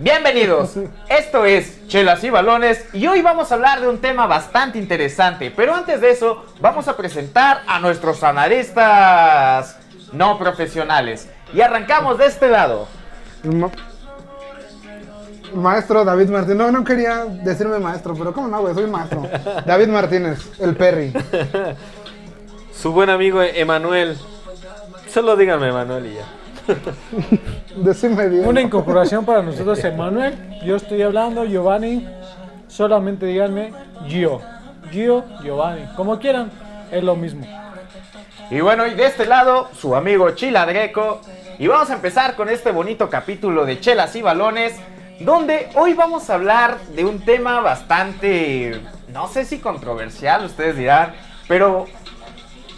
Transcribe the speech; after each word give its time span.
Bienvenidos, 0.00 0.74
esto 1.08 1.44
es 1.44 1.86
Chelas 1.86 2.24
y 2.24 2.30
Balones 2.30 2.84
y 2.92 3.06
hoy 3.06 3.22
vamos 3.22 3.52
a 3.52 3.54
hablar 3.54 3.80
de 3.80 3.86
un 3.88 3.98
tema 3.98 4.26
bastante 4.26 4.76
interesante, 4.76 5.52
pero 5.54 5.72
antes 5.72 6.00
de 6.00 6.10
eso 6.10 6.44
vamos 6.60 6.88
a 6.88 6.96
presentar 6.96 7.62
a 7.68 7.78
nuestros 7.78 8.24
analistas 8.24 9.78
no 10.12 10.36
profesionales 10.36 11.28
y 11.52 11.60
arrancamos 11.60 12.18
de 12.18 12.26
este 12.26 12.48
lado. 12.48 12.88
Ma- 13.44 13.70
Maestro 15.54 16.04
David 16.04 16.28
Martínez. 16.28 16.56
No, 16.56 16.72
no 16.72 16.82
quería 16.82 17.24
decirme 17.26 17.78
maestro, 17.78 18.14
pero 18.16 18.32
¿cómo 18.34 18.48
no, 18.48 18.62
güey? 18.62 18.74
Soy 18.74 18.88
maestro. 18.88 19.22
David 19.64 19.86
Martínez, 19.86 20.40
el 20.58 20.74
Perry. 20.74 21.12
Su 22.76 22.90
buen 22.90 23.10
amigo 23.10 23.40
Emanuel. 23.40 24.18
Solo 25.08 25.36
díganme 25.36 25.68
Emanuel 25.68 26.06
y 26.06 26.14
ya. 26.14 26.24
Decime 27.76 28.28
bien. 28.28 28.46
Una 28.46 28.60
incorporación 28.60 29.24
para 29.24 29.42
nosotros, 29.42 29.82
Emanuel. 29.84 30.34
Yo 30.64 30.76
estoy 30.76 31.02
hablando, 31.02 31.44
Giovanni. 31.44 32.08
Solamente 32.68 33.26
díganme 33.26 33.72
Gio. 34.06 34.40
Gio, 34.90 35.24
Giovanni. 35.42 35.86
Como 35.96 36.18
quieran, 36.18 36.50
es 36.90 37.02
lo 37.02 37.16
mismo. 37.16 37.46
Y 38.50 38.60
bueno, 38.60 38.86
y 38.86 38.94
de 38.94 39.06
este 39.06 39.26
lado, 39.26 39.68
su 39.74 39.94
amigo 39.94 40.30
Chila 40.30 40.64
Greco. 40.64 41.20
Y 41.58 41.66
vamos 41.66 41.90
a 41.90 41.94
empezar 41.94 42.34
con 42.34 42.48
este 42.48 42.72
bonito 42.72 43.08
capítulo 43.08 43.64
de 43.64 43.78
Chelas 43.78 44.16
y 44.16 44.22
Balones, 44.22 44.74
donde 45.20 45.68
hoy 45.76 45.94
vamos 45.94 46.28
a 46.28 46.34
hablar 46.34 46.78
de 46.96 47.04
un 47.04 47.20
tema 47.20 47.60
bastante, 47.60 48.80
no 49.12 49.28
sé 49.28 49.44
si 49.44 49.60
controversial, 49.60 50.44
ustedes 50.44 50.76
dirán, 50.76 51.14
pero 51.46 51.86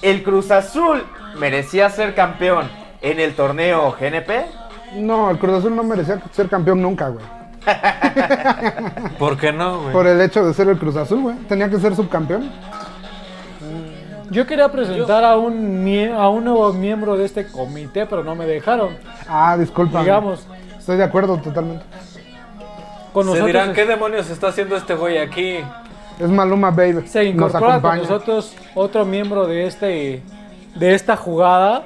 el 0.02 0.22
Cruz 0.22 0.50
Azul 0.50 1.02
merecía 1.38 1.88
ser 1.88 2.14
campeón 2.14 2.68
en 3.02 3.20
el 3.20 3.34
torneo 3.34 3.94
GNP. 3.98 4.30
No, 4.96 5.30
el 5.30 5.38
Cruz 5.38 5.54
Azul 5.58 5.74
no 5.74 5.82
merecía 5.82 6.20
ser 6.32 6.48
campeón 6.48 6.80
nunca, 6.82 7.08
güey. 7.08 7.24
¿Por 9.18 9.36
qué 9.36 9.52
no, 9.52 9.80
güey? 9.80 9.92
Por 9.92 10.06
el 10.06 10.20
hecho 10.20 10.44
de 10.46 10.54
ser 10.54 10.68
el 10.68 10.78
Cruz 10.78 10.96
Azul, 10.96 11.20
güey. 11.22 11.36
Tenía 11.48 11.68
que 11.68 11.78
ser 11.78 11.94
subcampeón. 11.96 12.50
Yo 14.30 14.46
quería 14.46 14.70
presentar 14.70 15.24
a 15.24 15.36
un, 15.36 15.84
mie- 15.84 16.12
a 16.12 16.28
un 16.28 16.44
nuevo 16.44 16.72
miembro 16.72 17.16
de 17.16 17.24
este 17.24 17.46
comité, 17.46 18.06
pero 18.06 18.24
no 18.24 18.34
me 18.34 18.44
dejaron. 18.46 18.96
Ah, 19.28 19.56
disculpa. 19.58 20.00
Digamos, 20.00 20.46
Estoy 20.78 20.96
de 20.98 21.04
acuerdo 21.04 21.36
totalmente. 21.38 21.84
con 23.12 23.24
Se 23.24 23.30
nosotros 23.30 23.46
dirán, 23.46 23.70
es- 23.70 23.74
¿qué 23.74 23.84
demonios 23.86 24.30
está 24.30 24.48
haciendo 24.48 24.76
este 24.76 24.94
güey 24.94 25.18
aquí? 25.18 25.58
Es 26.18 26.28
Maluma 26.28 26.70
Baby. 26.70 27.06
se 27.06 27.24
Nos 27.24 27.34
incorpora 27.34 27.60
con 27.60 27.70
acompaña. 27.70 28.02
nosotros 28.02 28.54
otro 28.74 29.04
miembro 29.04 29.46
de 29.46 29.66
este 29.66 30.22
de 30.76 30.94
esta 30.94 31.16
jugada. 31.16 31.84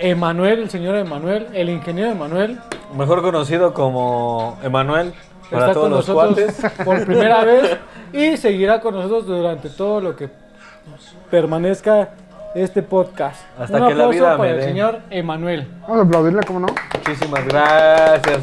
Emanuel, 0.00 0.60
el 0.60 0.70
señor 0.70 0.96
Emanuel, 0.96 1.48
el 1.52 1.70
ingeniero 1.70 2.10
Emanuel, 2.10 2.58
Mejor 2.96 3.20
conocido 3.22 3.74
como 3.74 4.58
Emanuel 4.62 5.12
para 5.50 5.62
está 5.68 5.74
todos 5.74 5.84
con 5.88 5.90
los 5.90 6.08
nosotros 6.08 6.54
cuates. 6.56 6.84
por 6.84 7.04
primera 7.04 7.44
vez 7.44 7.76
y 8.12 8.36
seguirá 8.36 8.80
con 8.80 8.94
nosotros 8.94 9.26
durante 9.26 9.68
todo 9.70 10.00
lo 10.00 10.16
que 10.16 10.28
permanezca 11.30 12.10
este 12.54 12.82
podcast. 12.82 13.42
Hasta 13.58 13.76
Un 13.82 13.88
que 13.88 13.94
la 13.94 14.04
aplauso 14.04 14.10
vida 14.18 14.30
me 14.32 14.36
para 14.38 14.50
el 14.52 14.56
dé. 14.58 14.62
señor 14.64 15.00
Emanuel. 15.10 15.68
Vamos 15.82 15.98
a 15.98 16.02
aplaudirle, 16.02 16.40
¿cómo 16.46 16.60
no? 16.60 16.68
Muchísimas 16.94 17.46
gracias. 17.46 18.40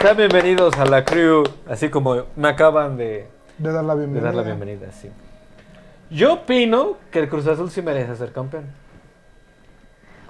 Sean 0.00 0.16
bienvenidos 0.16 0.76
a 0.78 0.84
la 0.84 1.04
crew, 1.04 1.44
así 1.68 1.88
como 1.88 2.24
me 2.36 2.48
acaban 2.48 2.96
de, 2.96 3.28
De 3.58 3.72
dar 3.72 3.84
la 3.84 3.94
de 3.94 4.00
bienvenida. 4.00 4.26
dar 4.26 4.34
la 4.34 4.42
bienvenida. 4.42 4.88
Sí. 4.92 5.08
Yo 6.10 6.34
opino 6.34 6.96
que 7.10 7.20
el 7.20 7.28
Cruz 7.30 7.46
Azul 7.46 7.70
sí 7.70 7.80
merece 7.80 8.14
ser 8.16 8.32
campeón. 8.32 8.64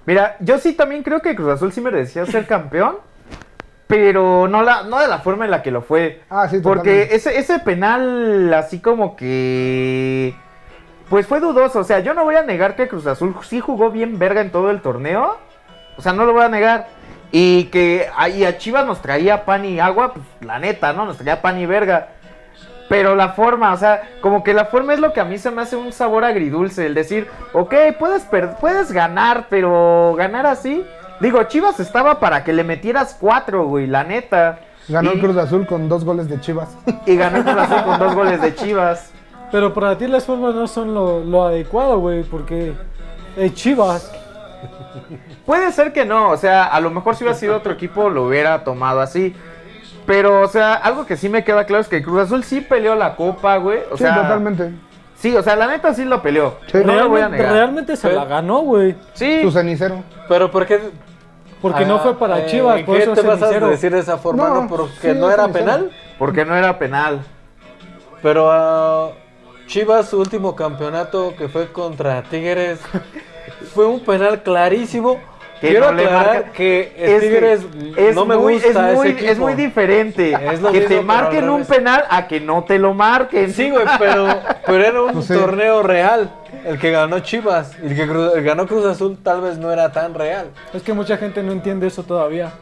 Mira, 0.06 0.36
yo 0.41 0.58
sí 0.58 0.72
también 0.72 1.03
creo 1.03 1.20
que 1.20 1.34
Cruz 1.34 1.50
Azul 1.50 1.72
sí 1.72 1.81
merecía 1.81 2.27
ser 2.27 2.47
campeón, 2.47 2.97
pero 3.86 4.48
no, 4.48 4.62
la, 4.62 4.83
no 4.84 4.98
de 4.98 5.08
la 5.08 5.19
forma 5.19 5.45
en 5.45 5.50
la 5.50 5.62
que 5.62 5.70
lo 5.70 5.83
fue. 5.83 6.22
Ah, 6.28 6.48
sí, 6.48 6.61
Porque 6.61 7.08
ese, 7.12 7.39
ese 7.39 7.58
penal 7.61 8.53
así 8.55 8.80
como 8.80 9.17
que... 9.17 10.34
Pues 11.08 11.27
fue 11.27 11.41
dudoso, 11.41 11.80
o 11.80 11.84
sea, 11.84 12.00
yo 12.00 12.14
no 12.14 12.25
voy 12.25 12.36
a 12.36 12.42
negar 12.42 12.74
que 12.74 12.89
Cruz 12.89 13.07
Azul 13.07 13.36
sí 13.42 13.61
jugó 13.61 13.90
bien 13.90 14.18
verga 14.18 14.40
en 14.40 14.51
todo 14.51 14.70
el 14.70 14.80
torneo. 14.80 15.36
O 15.98 16.02
sea, 16.02 16.14
no 16.14 16.24
lo 16.24 16.33
voy 16.33 16.42
a 16.42 16.48
negar. 16.48 16.89
Y 17.30 17.64
que 17.64 18.08
ahí 18.17 18.45
a 18.45 18.57
Chivas 18.57 18.86
nos 18.86 19.02
traía 19.02 19.45
pan 19.45 19.64
y 19.64 19.79
agua, 19.79 20.14
pues 20.14 20.24
la 20.40 20.58
neta, 20.58 20.95
¿no? 20.95 21.05
Nos 21.05 21.19
traía 21.19 21.42
pan 21.42 21.58
y 21.58 21.67
verga. 21.67 22.08
Pero 22.92 23.17
la 23.17 23.30
forma, 23.30 23.73
o 23.73 23.77
sea, 23.79 24.03
como 24.20 24.45
que 24.45 24.53
la 24.53 24.67
forma 24.67 24.92
es 24.92 25.01
lo 25.01 25.14
que 25.14 25.20
a 25.20 25.25
mí 25.25 25.39
se 25.39 25.51
me 25.51 25.63
hace 25.63 25.77
un 25.77 25.92
sabor 25.92 26.27
agridulce. 26.27 26.85
El 26.85 26.92
decir, 26.92 27.27
ok, 27.55 27.73
puedes, 27.98 28.25
per- 28.25 28.57
puedes 28.61 28.92
ganar, 28.92 29.47
pero 29.48 30.13
ganar 30.14 30.45
así. 30.45 30.85
Digo, 31.19 31.42
Chivas 31.45 31.81
estaba 31.81 32.20
para 32.20 32.45
que 32.45 32.52
le 32.52 32.64
metieras 32.64 33.17
cuatro, 33.19 33.64
güey, 33.64 33.86
la 33.86 34.05
neta. 34.05 34.58
Ganó 34.89 35.11
y, 35.11 35.14
el 35.14 35.20
Cruz 35.20 35.39
Azul 35.39 35.67
con 35.67 35.89
dos 35.89 36.05
goles 36.05 36.29
de 36.29 36.39
Chivas. 36.39 36.77
Y 37.07 37.17
ganó 37.17 37.39
el 37.39 37.45
Cruz 37.45 37.57
Azul 37.57 37.83
con 37.83 37.98
dos 37.98 38.14
goles 38.14 38.42
de 38.42 38.55
Chivas. 38.57 39.11
Pero 39.51 39.73
para 39.73 39.97
ti 39.97 40.07
las 40.07 40.27
formas 40.27 40.55
no 40.55 40.67
son 40.67 40.92
lo, 40.92 41.20
lo 41.25 41.45
adecuado, 41.47 41.98
güey, 41.98 42.25
porque 42.25 42.75
eh, 43.39 43.55
Chivas 43.55 44.13
Puede 45.47 45.73
ser 45.73 45.92
que 45.92 46.05
no, 46.05 46.31
o 46.31 46.36
sea, 46.36 46.64
a 46.64 46.81
lo 46.81 46.91
mejor 46.91 47.17
si 47.17 47.25
hubiera 47.25 47.39
sido 47.39 47.57
otro 47.57 47.73
equipo 47.73 48.11
lo 48.11 48.27
hubiera 48.27 48.63
tomado 48.64 49.01
así. 49.01 49.35
Pero, 50.07 50.40
o 50.40 50.48
sea, 50.48 50.74
algo 50.74 51.07
que 51.07 51.17
sí 51.17 51.29
me 51.29 51.45
queda 51.45 51.64
claro 51.64 51.83
es 51.83 51.89
que 51.89 52.02
Cruz 52.02 52.20
Azul 52.23 52.42
sí 52.45 52.61
peleó 52.61 52.95
la 52.95 53.14
copa, 53.17 53.57
güey. 53.58 53.80
O 53.90 53.96
sí, 53.96 54.02
sea, 54.02 54.17
totalmente. 54.23 54.70
Sí, 55.17 55.35
o 55.36 55.42
sea, 55.42 55.55
la 55.55 55.68
neta 55.68 55.95
sí 55.95 56.05
lo 56.05 56.20
peleó. 56.23 56.57
Sí. 56.70 56.79
no 56.85 56.95
lo 56.95 57.08
voy 57.08 57.20
a 57.20 57.29
realmente, 57.29 57.36
negar. 57.39 57.52
realmente 57.52 57.96
se 57.96 58.08
Pero- 58.08 58.20
la 58.20 58.24
ganó, 58.27 58.58
güey. 58.61 58.96
Sí, 59.14 59.42
Su 59.42 59.52
cenicero. 59.52 60.02
Pero 60.29 60.51
¿por 60.51 60.67
qué? 60.67 60.80
Porque 61.61 61.85
Ah, 61.85 61.86
no 61.86 62.01
fue 62.01 62.18
para 62.18 62.40
eh, 62.40 62.46
Chivas, 62.46 62.83
por 62.83 62.96
¿Qué 62.96 63.02
eso 63.05 63.13
te 63.14 63.23
vas 63.23 63.40
a 63.40 63.48
decir 63.61 63.92
de 63.92 64.01
esa 64.01 64.18
forma? 64.18 64.48
No, 64.48 64.63
No, 64.63 64.68
porque 64.68 65.13
sí, 65.13 65.18
no 65.18 65.30
era 65.30 65.45
cenicero. 65.45 65.52
penal. 65.64 65.90
porque 66.19 66.45
no 66.45 66.57
era 66.57 66.77
penal. 66.77 67.20
Pero 68.20 68.51
ah, 68.51 69.11
Chivas, 69.69 70.08
su 70.08 70.19
último 70.19 70.57
campeonato 70.57 71.34
que 71.39 71.48
fue 71.48 71.70
contra 71.73 72.23
Tigres, 72.24 72.80
fue 73.74 73.86
un 73.86 74.01
penal 74.01 74.42
clarísimo. 74.42 75.19
Que 75.62 75.68
Quiero 75.68 75.92
no 75.92 75.96
le 75.96 76.05
marca- 76.11 76.45
que 76.52 76.92
Es 76.98 77.20
Tigres 77.20 77.61
es 77.96 78.14
no 78.17 78.24
me 78.27 78.36
muy, 78.36 78.55
gusta 78.55 78.68
es 78.90 78.96
muy, 78.96 79.06
ese 79.06 79.17
equipo. 79.17 79.30
es 79.33 79.39
muy 79.39 79.55
diferente 79.55 80.33
Es 80.52 80.58
que 80.61 80.70
mismo, 80.73 80.89
te 80.89 81.02
marquen 81.02 81.48
un 81.48 81.64
penal 81.64 82.05
a 82.11 82.27
que 82.27 82.40
no 82.40 82.64
te 82.64 82.78
lo 82.80 82.92
marquen. 82.95 83.52
Sí, 83.55 83.70
güey, 83.70 83.86
pero, 83.96 84.27
pero 84.67 84.84
era 84.84 85.01
un 85.02 85.12
Pues 85.12 85.27
sí. 85.27 85.34
torneo 85.34 85.83
real. 85.84 86.30
El 86.64 86.78
que 86.80 86.90
ganó 86.90 87.20
Chivas 87.20 87.77
y 87.83 87.86
el 87.86 87.95
que 87.95 88.02
el 88.02 88.42
ganó 88.42 88.67
Cruz 88.67 88.84
Azul 88.86 89.17
tal 89.22 89.40
vez 89.40 89.56
no 89.56 89.70
era 89.72 89.90
tan 89.92 90.14
real. 90.14 90.46
Es 90.74 90.83
que 90.83 90.92
mucha 90.92 91.17
gente 91.17 91.42
no 91.45 91.52
entiende 91.52 91.86
eso 91.86 92.02
todavía. 92.02 92.52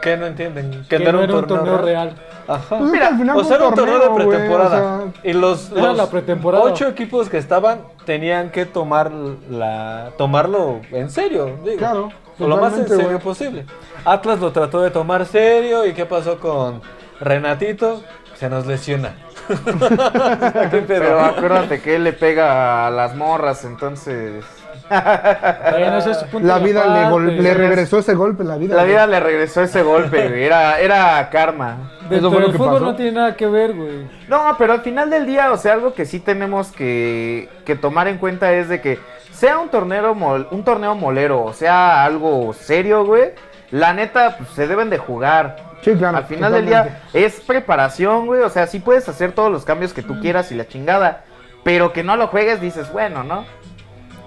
¿Qué 0.00 0.16
no 0.16 0.26
entienden? 0.26 0.84
Que 0.88 0.98
no 0.98 1.20
era 1.22 1.36
un 1.36 1.46
torneo 1.46 1.78
real. 1.78 2.14
Ajá. 2.46 2.78
Pues 2.78 2.90
Mira, 2.90 3.08
al 3.08 3.18
final 3.18 3.36
O 3.36 3.44
sea, 3.44 3.56
era 3.56 3.68
un 3.68 3.74
torneo 3.74 3.98
de 3.98 4.24
pretemporada. 4.24 4.76
o 4.76 5.12
sea, 5.12 5.12
y 5.22 5.32
los, 5.34 5.70
Era 5.72 5.88
los 5.88 5.96
la 5.96 6.06
pretemporada. 6.06 6.64
ocho 6.64 6.86
equipos 6.88 7.28
que 7.28 7.36
estaban 7.38 7.80
tenían 8.06 8.50
que 8.50 8.64
tomar 8.64 9.10
la, 9.12 10.10
tomarlo 10.16 10.80
en 10.90 11.10
serio. 11.10 11.58
Digo, 11.64 11.76
Claro, 11.76 12.08
o 12.38 12.46
lo 12.46 12.56
más 12.56 12.78
en 12.78 12.88
serio 12.88 13.18
posible. 13.18 13.66
Atlas 14.04 14.38
lo 14.40 14.52
trató 14.52 14.80
de 14.80 14.90
tomar 14.90 15.26
serio. 15.26 15.84
¿Y 15.84 15.92
qué 15.92 16.06
pasó 16.06 16.38
con 16.38 16.80
Renatito? 17.20 18.02
Se 18.34 18.48
nos 18.48 18.66
lesiona. 18.66 19.14
Pero 20.86 21.20
acuérdate 21.20 21.80
que 21.80 21.96
él 21.96 22.04
le 22.04 22.12
pega 22.12 22.86
a 22.86 22.90
las 22.90 23.14
morras, 23.14 23.64
entonces... 23.64 24.44
Bueno, 24.88 25.98
ese 25.98 26.10
es 26.12 26.18
su 26.20 26.26
punto 26.26 26.46
La 26.48 26.58
vida 26.58 26.80
le, 26.86 26.90
aparte. 27.00 27.10
gol- 27.10 27.42
le 27.42 27.54
regresó 27.54 27.98
ese 27.98 28.14
golpe, 28.14 28.44
la 28.44 28.56
vida. 28.56 28.74
La 28.74 28.82
güey. 28.82 28.92
vida 28.94 29.06
le 29.06 29.20
regresó 29.20 29.62
ese 29.62 29.82
golpe, 29.82 30.28
güey. 30.28 30.44
Era, 30.44 30.78
era 30.80 31.28
karma. 31.30 31.92
Eso 32.10 32.30
fue 32.30 32.40
lo 32.40 32.52
que 32.52 32.58
fútbol 32.58 32.72
pasó. 32.74 32.84
no 32.86 32.96
tiene 32.96 33.12
nada 33.12 33.36
que 33.36 33.46
ver, 33.46 33.74
güey. 33.74 34.06
No, 34.28 34.54
pero 34.58 34.72
al 34.72 34.80
final 34.80 35.10
del 35.10 35.26
día, 35.26 35.52
o 35.52 35.56
sea, 35.56 35.74
algo 35.74 35.92
que 35.94 36.04
sí 36.06 36.20
tenemos 36.20 36.72
que, 36.72 37.48
que 37.64 37.76
tomar 37.76 38.08
en 38.08 38.18
cuenta 38.18 38.52
es 38.52 38.68
de 38.68 38.80
que 38.80 38.98
sea 39.32 39.58
un 39.58 39.68
torneo, 39.68 40.14
mol- 40.14 40.48
un 40.50 40.64
torneo 40.64 40.94
molero, 40.94 41.44
o 41.44 41.52
sea, 41.52 42.02
algo 42.04 42.52
serio, 42.54 43.04
güey. 43.04 43.32
La 43.70 43.92
neta, 43.92 44.36
pues, 44.38 44.48
se 44.50 44.66
deben 44.66 44.88
de 44.88 44.96
jugar. 44.98 45.56
Sí, 45.82 45.92
claro. 45.94 46.16
Al 46.16 46.24
final 46.24 46.52
del 46.52 46.66
día 46.66 47.02
es 47.12 47.40
preparación, 47.40 48.26
güey. 48.26 48.40
O 48.40 48.48
sea, 48.48 48.66
sí 48.66 48.80
puedes 48.80 49.08
hacer 49.08 49.32
todos 49.32 49.52
los 49.52 49.64
cambios 49.64 49.92
que 49.92 50.02
tú 50.02 50.18
quieras 50.20 50.50
y 50.50 50.54
la 50.54 50.66
chingada. 50.66 51.24
Pero 51.64 51.92
que 51.92 52.02
no 52.02 52.16
lo 52.16 52.28
juegues, 52.28 52.60
dices, 52.62 52.90
bueno, 52.92 53.22
¿no? 53.24 53.44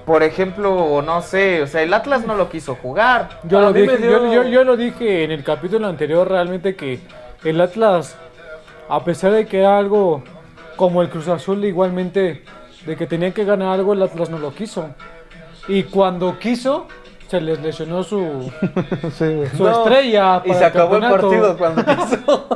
Por 0.05 0.23
ejemplo, 0.23 1.01
no 1.01 1.21
sé, 1.21 1.61
o 1.61 1.67
sea, 1.67 1.81
el 1.83 1.93
Atlas 1.93 2.25
no 2.25 2.35
lo 2.35 2.49
quiso 2.49 2.75
jugar. 2.75 3.29
Yo, 3.43 3.61
lo 3.61 3.71
dije, 3.73 3.97
dio- 3.97 4.25
yo, 4.25 4.33
yo- 4.33 4.43
yo 4.49 4.63
lo 4.63 4.75
dije 4.77 5.23
en 5.23 5.31
el 5.31 5.43
capítulo 5.43 5.87
anterior 5.87 6.27
realmente 6.27 6.75
que 6.75 6.99
el 7.43 7.61
Atlas, 7.61 8.15
a 8.89 9.03
pesar 9.03 9.31
de 9.31 9.45
que 9.45 9.59
era 9.59 9.77
algo 9.77 10.23
como 10.75 11.01
el 11.01 11.09
Cruz 11.09 11.27
Azul, 11.27 11.63
igualmente 11.65 12.43
de 12.85 12.95
que 12.95 13.05
tenía 13.05 13.31
que 13.31 13.45
ganar 13.45 13.69
algo, 13.73 13.93
el 13.93 14.01
Atlas 14.01 14.29
no 14.29 14.37
lo 14.39 14.53
quiso. 14.53 14.87
Y 15.67 15.83
cuando 15.83 16.39
quiso, 16.39 16.87
se 17.29 17.39
les 17.39 17.61
lesionó 17.61 18.03
su, 18.03 18.51
Sí, 19.17 19.43
su 19.55 19.63
No, 19.63 19.69
estrella. 19.71 20.41
Y 20.43 20.53
se 20.53 20.57
el 20.57 20.63
acabó 20.65 20.95
el 20.97 21.01
partido 21.01 21.57
cuando 21.57 21.85
quiso. 21.85 22.47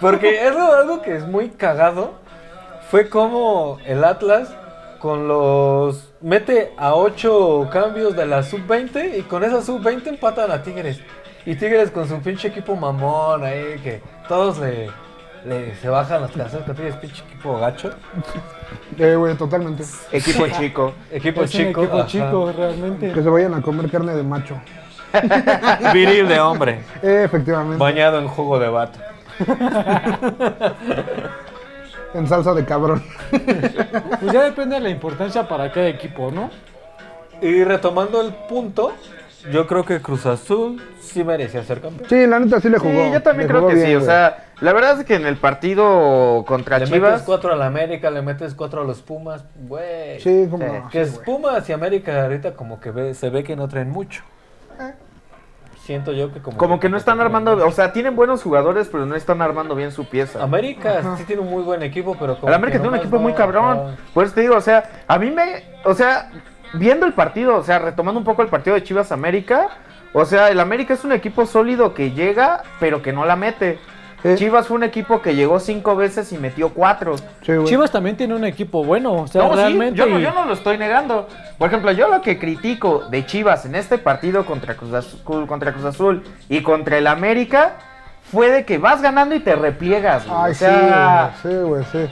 Porque 0.00 0.42
es 0.42 0.50
algo, 0.50 0.72
algo 0.72 1.02
que 1.02 1.16
es 1.16 1.26
muy 1.26 1.48
cagado. 1.48 2.12
Fue 2.90 3.08
como 3.08 3.78
el 3.86 4.04
Atlas 4.04 4.54
con 4.98 5.26
los. 5.26 6.11
Mete 6.22 6.72
a 6.76 6.94
8 6.94 7.68
cambios 7.72 8.14
de 8.14 8.26
la 8.26 8.42
sub-20 8.44 9.18
y 9.18 9.22
con 9.22 9.42
esa 9.42 9.60
sub-20 9.60 10.06
empatan 10.06 10.50
a 10.52 10.62
Tigres. 10.62 11.00
Y 11.44 11.56
Tigres 11.56 11.90
con 11.90 12.08
su 12.08 12.20
pinche 12.20 12.48
equipo 12.48 12.76
mamón 12.76 13.42
ahí, 13.42 13.80
que 13.82 14.00
todos 14.28 14.58
le, 14.58 14.88
le- 15.44 15.74
se 15.74 15.88
bajan 15.88 16.22
las 16.22 16.30
canciones 16.30 16.64
que 16.66 16.74
Tigres 16.74 16.96
pinche 16.96 17.22
equipo 17.28 17.58
gacho. 17.58 17.90
Eh, 18.98 19.16
güey, 19.16 19.34
totalmente. 19.36 19.82
Equipo 20.12 20.46
chico. 20.46 20.92
Equipo 21.10 21.42
es 21.42 21.50
chico. 21.50 21.80
un 21.80 21.86
equipo 21.86 21.98
ajá. 21.98 22.06
chico, 22.06 22.52
realmente. 22.56 23.10
Que 23.12 23.22
se 23.22 23.28
vayan 23.28 23.54
a 23.54 23.62
comer 23.62 23.90
carne 23.90 24.14
de 24.14 24.22
macho. 24.22 24.54
Viril 25.92 26.28
de 26.28 26.38
hombre. 26.38 26.82
Eh, 27.02 27.22
efectivamente. 27.24 27.78
Bañado 27.78 28.18
en 28.20 28.28
jugo 28.28 28.60
de 28.60 28.68
vato. 28.68 28.98
En 32.14 32.26
salsa 32.26 32.52
de 32.54 32.64
cabrón. 32.64 33.02
Pues 33.30 34.32
ya 34.32 34.42
depende 34.44 34.76
de 34.76 34.80
la 34.82 34.90
importancia 34.90 35.48
para 35.48 35.72
cada 35.72 35.88
equipo, 35.88 36.30
¿no? 36.30 36.50
Y 37.40 37.64
retomando 37.64 38.20
el 38.20 38.32
punto, 38.32 38.92
yo 39.50 39.66
creo 39.66 39.84
que 39.84 40.00
Cruz 40.00 40.26
Azul 40.26 40.80
sí 41.00 41.24
merecía 41.24 41.64
ser 41.64 41.80
campeón. 41.80 42.08
Sí, 42.08 42.26
la 42.26 42.38
neta 42.38 42.60
sí 42.60 42.68
le 42.68 42.78
jugó. 42.78 42.92
Sí, 43.06 43.10
yo 43.12 43.22
también 43.22 43.48
Le 43.48 43.54
creo 43.54 43.66
que 43.68 43.74
bien, 43.74 43.86
sí. 43.86 43.94
O 43.96 44.00
sea, 44.02 44.44
la 44.60 44.72
verdad 44.72 45.00
es 45.00 45.04
que 45.06 45.14
en 45.16 45.26
el 45.26 45.36
partido 45.36 46.44
contra 46.46 46.78
Le 46.78 46.86
Chivas. 46.86 47.10
metes 47.12 47.22
cuatro 47.26 47.52
a 47.52 47.56
la 47.56 47.66
América, 47.66 48.10
le 48.10 48.22
metes 48.22 48.54
cuatro 48.54 48.82
a 48.82 48.84
los 48.84 49.00
Pumas, 49.02 49.44
güey. 49.66 50.20
Sí, 50.20 50.46
como 50.50 50.64
Sí. 50.66 50.72
no. 50.72 50.88
Que 50.90 51.04
sí, 51.04 51.10
es 51.10 51.14
güey. 51.14 51.24
Pumas 51.24 51.68
y 51.68 51.72
América 51.72 52.22
ahorita 52.22 52.52
como 52.54 52.78
que 52.78 52.90
ve- 52.90 53.14
se 53.14 53.30
ve 53.30 53.42
que 53.42 53.56
no 53.56 53.66
traen 53.68 53.90
mucho. 53.90 54.22
Siento 55.84 56.12
yo 56.12 56.32
que 56.32 56.40
como... 56.40 56.56
Como 56.56 56.78
que 56.78 56.88
no 56.88 56.96
están 56.96 57.20
armando, 57.20 57.66
o 57.66 57.72
sea, 57.72 57.92
tienen 57.92 58.14
buenos 58.14 58.42
jugadores, 58.42 58.88
pero 58.90 59.04
no 59.04 59.16
están 59.16 59.42
armando 59.42 59.74
bien 59.74 59.90
su 59.90 60.04
pieza. 60.04 60.40
América 60.40 61.16
sí 61.16 61.24
tiene 61.24 61.42
un 61.42 61.50
muy 61.50 61.64
buen 61.64 61.82
equipo, 61.82 62.16
pero 62.18 62.36
como 62.36 62.48
El 62.48 62.54
América 62.54 62.78
tiene 62.78 62.94
un 62.94 63.00
equipo 63.00 63.18
muy 63.18 63.32
cabrón. 63.32 63.96
Por 64.14 64.24
eso 64.24 64.34
te 64.34 64.42
digo, 64.42 64.54
o 64.54 64.60
sea, 64.60 64.84
a 65.08 65.18
mí 65.18 65.32
me. 65.32 65.64
O 65.84 65.94
sea, 65.94 66.30
viendo 66.74 67.04
el 67.04 67.14
partido, 67.14 67.56
o 67.56 67.64
sea, 67.64 67.80
retomando 67.80 68.20
un 68.20 68.24
poco 68.24 68.42
el 68.42 68.48
partido 68.48 68.74
de 68.74 68.84
Chivas 68.84 69.10
América, 69.10 69.70
o 70.12 70.24
sea, 70.24 70.50
el 70.50 70.60
América 70.60 70.94
es 70.94 71.02
un 71.04 71.10
equipo 71.10 71.46
sólido 71.46 71.94
que 71.94 72.12
llega, 72.12 72.62
pero 72.78 73.02
que 73.02 73.12
no 73.12 73.24
la 73.24 73.34
mete. 73.34 73.80
Sí. 74.22 74.34
Chivas 74.36 74.68
fue 74.68 74.76
un 74.76 74.84
equipo 74.84 75.20
que 75.20 75.34
llegó 75.34 75.58
cinco 75.58 75.96
veces 75.96 76.32
y 76.32 76.38
metió 76.38 76.68
cuatro. 76.70 77.16
Sí. 77.44 77.52
Chivas 77.64 77.90
también 77.90 78.16
tiene 78.16 78.34
un 78.34 78.44
equipo 78.44 78.84
bueno, 78.84 79.12
o 79.12 79.26
sea, 79.26 79.42
No, 79.42 79.50
sí, 79.50 79.56
realmente. 79.56 79.98
yo, 79.98 80.06
no, 80.06 80.18
y- 80.18 80.22
yo 80.22 80.32
no 80.32 80.44
lo 80.44 80.52
estoy 80.52 80.78
negando. 80.78 81.26
Por 81.58 81.68
ejemplo, 81.68 81.90
yo 81.92 82.08
lo 82.08 82.22
que 82.22 82.38
critico 82.38 83.04
de 83.10 83.26
Chivas 83.26 83.64
en 83.66 83.74
este 83.74 83.98
partido 83.98 84.46
contra 84.46 84.74
Cruz 84.76 84.92
Azul, 84.94 85.46
contra 85.46 85.72
Cruz 85.72 85.84
Azul 85.84 86.22
y 86.48 86.62
contra 86.62 86.98
el 86.98 87.06
América 87.08 87.72
fue 88.30 88.48
de 88.50 88.64
que 88.64 88.78
vas 88.78 89.02
ganando 89.02 89.34
y 89.34 89.40
te 89.40 89.56
repliegas. 89.56 90.26
güey. 90.26 90.38
Ay, 90.40 90.52
o 90.52 90.54
sea, 90.54 91.34
sí, 91.42 91.48
güey, 91.48 91.84
sí, 91.84 91.98
güey, 91.98 92.08
sí. 92.08 92.10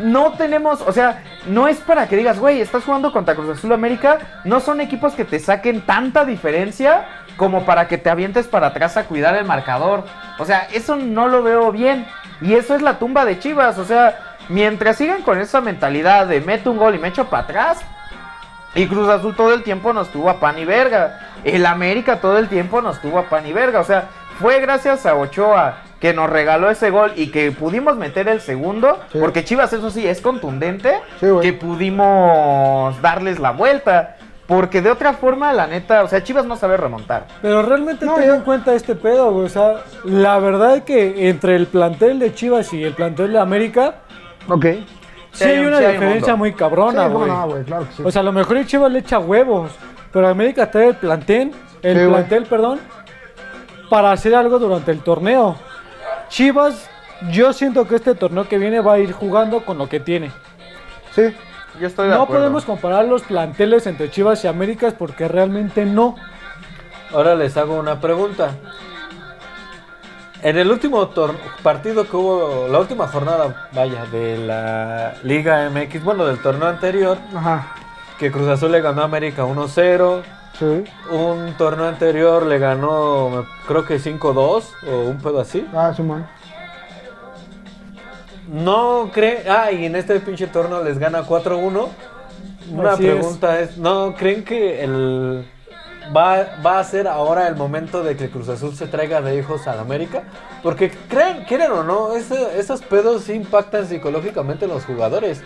no 0.00 0.32
tenemos, 0.32 0.80
o 0.82 0.92
sea, 0.92 1.22
no 1.46 1.68
es 1.68 1.78
para 1.78 2.08
que 2.08 2.16
digas, 2.16 2.38
güey, 2.38 2.60
estás 2.60 2.84
jugando 2.84 3.12
contra 3.12 3.34
Cruz 3.34 3.58
Azul 3.58 3.72
América, 3.72 4.18
no 4.44 4.60
son 4.60 4.80
equipos 4.80 5.14
que 5.14 5.24
te 5.24 5.38
saquen 5.38 5.80
tanta 5.82 6.24
diferencia 6.24 7.04
como 7.36 7.64
para 7.64 7.88
que 7.88 7.98
te 7.98 8.10
avientes 8.10 8.46
para 8.46 8.68
atrás 8.68 8.96
a 8.96 9.04
cuidar 9.04 9.34
el 9.34 9.44
marcador. 9.44 10.04
O 10.38 10.44
sea, 10.44 10.68
eso 10.72 10.96
no 10.96 11.28
lo 11.28 11.42
veo 11.42 11.72
bien. 11.72 12.06
Y 12.40 12.54
eso 12.54 12.74
es 12.74 12.82
la 12.82 12.98
tumba 12.98 13.24
de 13.24 13.38
Chivas. 13.38 13.78
O 13.78 13.84
sea, 13.84 14.36
mientras 14.48 14.96
sigan 14.96 15.22
con 15.22 15.40
esa 15.40 15.60
mentalidad 15.60 16.26
de 16.26 16.40
meto 16.40 16.70
un 16.70 16.78
gol 16.78 16.94
y 16.94 16.98
me 16.98 17.08
echo 17.08 17.26
para 17.26 17.44
atrás. 17.44 17.80
Y 18.74 18.86
Cruz 18.86 19.08
Azul 19.08 19.36
todo 19.36 19.54
el 19.54 19.62
tiempo 19.62 19.92
nos 19.92 20.10
tuvo 20.10 20.30
a 20.30 20.40
pan 20.40 20.58
y 20.58 20.64
verga. 20.64 21.30
El 21.44 21.66
América 21.66 22.20
todo 22.20 22.38
el 22.38 22.48
tiempo 22.48 22.82
nos 22.82 23.00
tuvo 23.00 23.18
a 23.18 23.24
pan 23.24 23.46
y 23.46 23.52
verga. 23.52 23.80
O 23.80 23.84
sea, 23.84 24.08
fue 24.40 24.60
gracias 24.60 25.06
a 25.06 25.14
Ochoa 25.14 25.76
que 26.00 26.12
nos 26.12 26.28
regaló 26.28 26.68
ese 26.70 26.90
gol 26.90 27.12
y 27.16 27.30
que 27.30 27.50
pudimos 27.52 27.96
meter 27.96 28.28
el 28.28 28.40
segundo. 28.40 29.00
Sí. 29.12 29.18
Porque 29.18 29.44
Chivas, 29.44 29.72
eso 29.72 29.90
sí, 29.90 30.06
es 30.06 30.20
contundente. 30.20 31.00
Sí, 31.20 31.26
que 31.40 31.52
pudimos 31.52 33.00
darles 33.00 33.38
la 33.38 33.52
vuelta. 33.52 34.16
Porque 34.46 34.82
de 34.82 34.90
otra 34.90 35.14
forma, 35.14 35.52
la 35.54 35.66
neta, 35.66 36.02
o 36.04 36.08
sea, 36.08 36.22
Chivas 36.22 36.44
no 36.44 36.56
sabe 36.56 36.76
remontar. 36.76 37.26
Pero 37.40 37.62
realmente 37.62 38.04
No, 38.04 38.14
ten 38.14 38.28
en 38.34 38.40
cuenta 38.42 38.74
este 38.74 38.94
pedo, 38.94 39.32
güey. 39.32 39.46
O 39.46 39.48
sea, 39.48 39.84
la 40.04 40.38
verdad 40.38 40.76
es 40.76 40.82
que 40.82 41.28
entre 41.30 41.56
el 41.56 41.66
plantel 41.66 42.18
de 42.18 42.34
Chivas 42.34 42.70
y 42.74 42.82
el 42.84 42.92
plantel 42.92 43.32
de 43.32 43.38
América, 43.38 43.94
Ok. 44.48 44.66
sí, 45.32 45.44
hay 45.44 45.50
hay 45.52 45.58
un- 45.60 45.68
una 45.68 45.78
sí 45.78 45.86
diferencia 45.86 46.36
muy 46.36 46.50
Sí, 46.50 46.56
cabrona, 46.56 47.06
güey. 47.08 47.26
no, 47.30 47.46
güey, 47.48 47.64
claro 47.64 47.86
que 47.88 47.94
sí. 47.94 48.02
O 48.04 48.10
sea, 48.10 48.20
a 48.20 48.24
lo 48.24 48.32
mejor 48.32 48.58
el 48.58 48.66
Chivas 48.66 48.92
le 48.92 48.98
echa 48.98 49.18
huevos, 49.18 49.70
pero 50.12 50.28
América 50.28 50.70
trae 50.70 50.88
el 50.88 50.96
plantel, 50.96 51.52
el 51.82 51.98
Sí, 51.98 52.06
plantel, 52.06 52.44
perdón, 52.44 52.80
para 53.88 54.12
hacer 54.12 54.34
algo 54.34 54.58
durante 54.58 54.90
el 54.90 55.00
torneo. 55.00 55.56
Chivas, 56.28 56.90
yo 57.30 57.54
siento 57.54 57.86
que 57.88 57.94
este 57.96 58.14
torneo 58.14 58.46
que 58.46 58.58
viene 58.58 58.80
va 58.80 58.94
a 58.94 58.98
ir 58.98 59.12
jugando 59.12 59.64
con 59.64 59.78
lo 59.78 59.88
que 59.88 60.00
tiene. 60.00 60.30
sí. 61.12 61.34
Yo 61.80 61.86
estoy 61.88 62.08
de 62.08 62.14
No 62.14 62.22
acuerdo. 62.22 62.42
podemos 62.42 62.64
comparar 62.64 63.04
los 63.06 63.22
planteles 63.22 63.86
entre 63.86 64.10
Chivas 64.10 64.44
y 64.44 64.48
Américas 64.48 64.94
porque 64.94 65.26
realmente 65.28 65.84
no. 65.84 66.14
Ahora 67.12 67.34
les 67.34 67.56
hago 67.56 67.74
una 67.74 68.00
pregunta. 68.00 68.50
En 70.42 70.58
el 70.58 70.70
último 70.70 71.10
partido 71.62 72.06
que 72.08 72.16
hubo, 72.16 72.68
la 72.70 72.78
última 72.78 73.08
jornada, 73.08 73.68
vaya, 73.72 74.04
de 74.06 74.36
la 74.36 75.14
Liga 75.22 75.70
MX, 75.70 76.04
bueno, 76.04 76.26
del 76.26 76.38
torneo 76.42 76.68
anterior, 76.68 77.16
Ajá. 77.34 77.68
que 78.18 78.30
Cruz 78.30 78.48
Azul 78.48 78.70
le 78.70 78.82
ganó 78.82 79.02
a 79.02 79.04
América 79.06 79.44
1-0, 79.46 80.22
Sí. 80.58 80.84
un 81.10 81.54
torneo 81.56 81.88
anterior 81.88 82.44
le 82.44 82.58
ganó, 82.58 83.46
creo 83.66 83.84
que 83.86 83.98
5-2 83.98 84.64
o 84.86 84.96
un 85.08 85.16
pedo 85.18 85.40
así. 85.40 85.66
Ah, 85.74 85.92
Simón. 85.96 86.26
No 88.48 89.10
creen, 89.12 89.44
ah, 89.48 89.70
y 89.72 89.86
en 89.86 89.96
este 89.96 90.18
pinche 90.20 90.46
torneo 90.46 90.82
les 90.84 90.98
gana 90.98 91.22
4-1. 91.24 91.88
Una 92.72 92.92
Así 92.92 93.02
pregunta 93.02 93.60
es. 93.60 93.76
¿no 93.76 94.14
creen 94.14 94.42
que 94.44 94.82
el 94.82 95.46
va, 96.16 96.56
va 96.64 96.78
a 96.78 96.84
ser 96.84 97.06
ahora 97.08 97.46
el 97.48 97.56
momento 97.56 98.02
de 98.02 98.16
que 98.16 98.30
Cruz 98.30 98.48
Azul 98.48 98.74
se 98.74 98.86
traiga 98.86 99.20
de 99.20 99.36
hijos 99.38 99.66
a 99.66 99.74
la 99.74 99.82
América? 99.82 100.22
Porque 100.62 100.90
creen, 101.08 101.44
quieren 101.44 101.72
o 101.72 101.82
no, 101.84 102.14
ese- 102.14 102.58
esos 102.58 102.80
pedos 102.82 103.24
sí 103.24 103.32
impactan 103.34 103.86
psicológicamente 103.86 104.64
en 104.64 104.70
los 104.70 104.84
jugadores. 104.84 105.42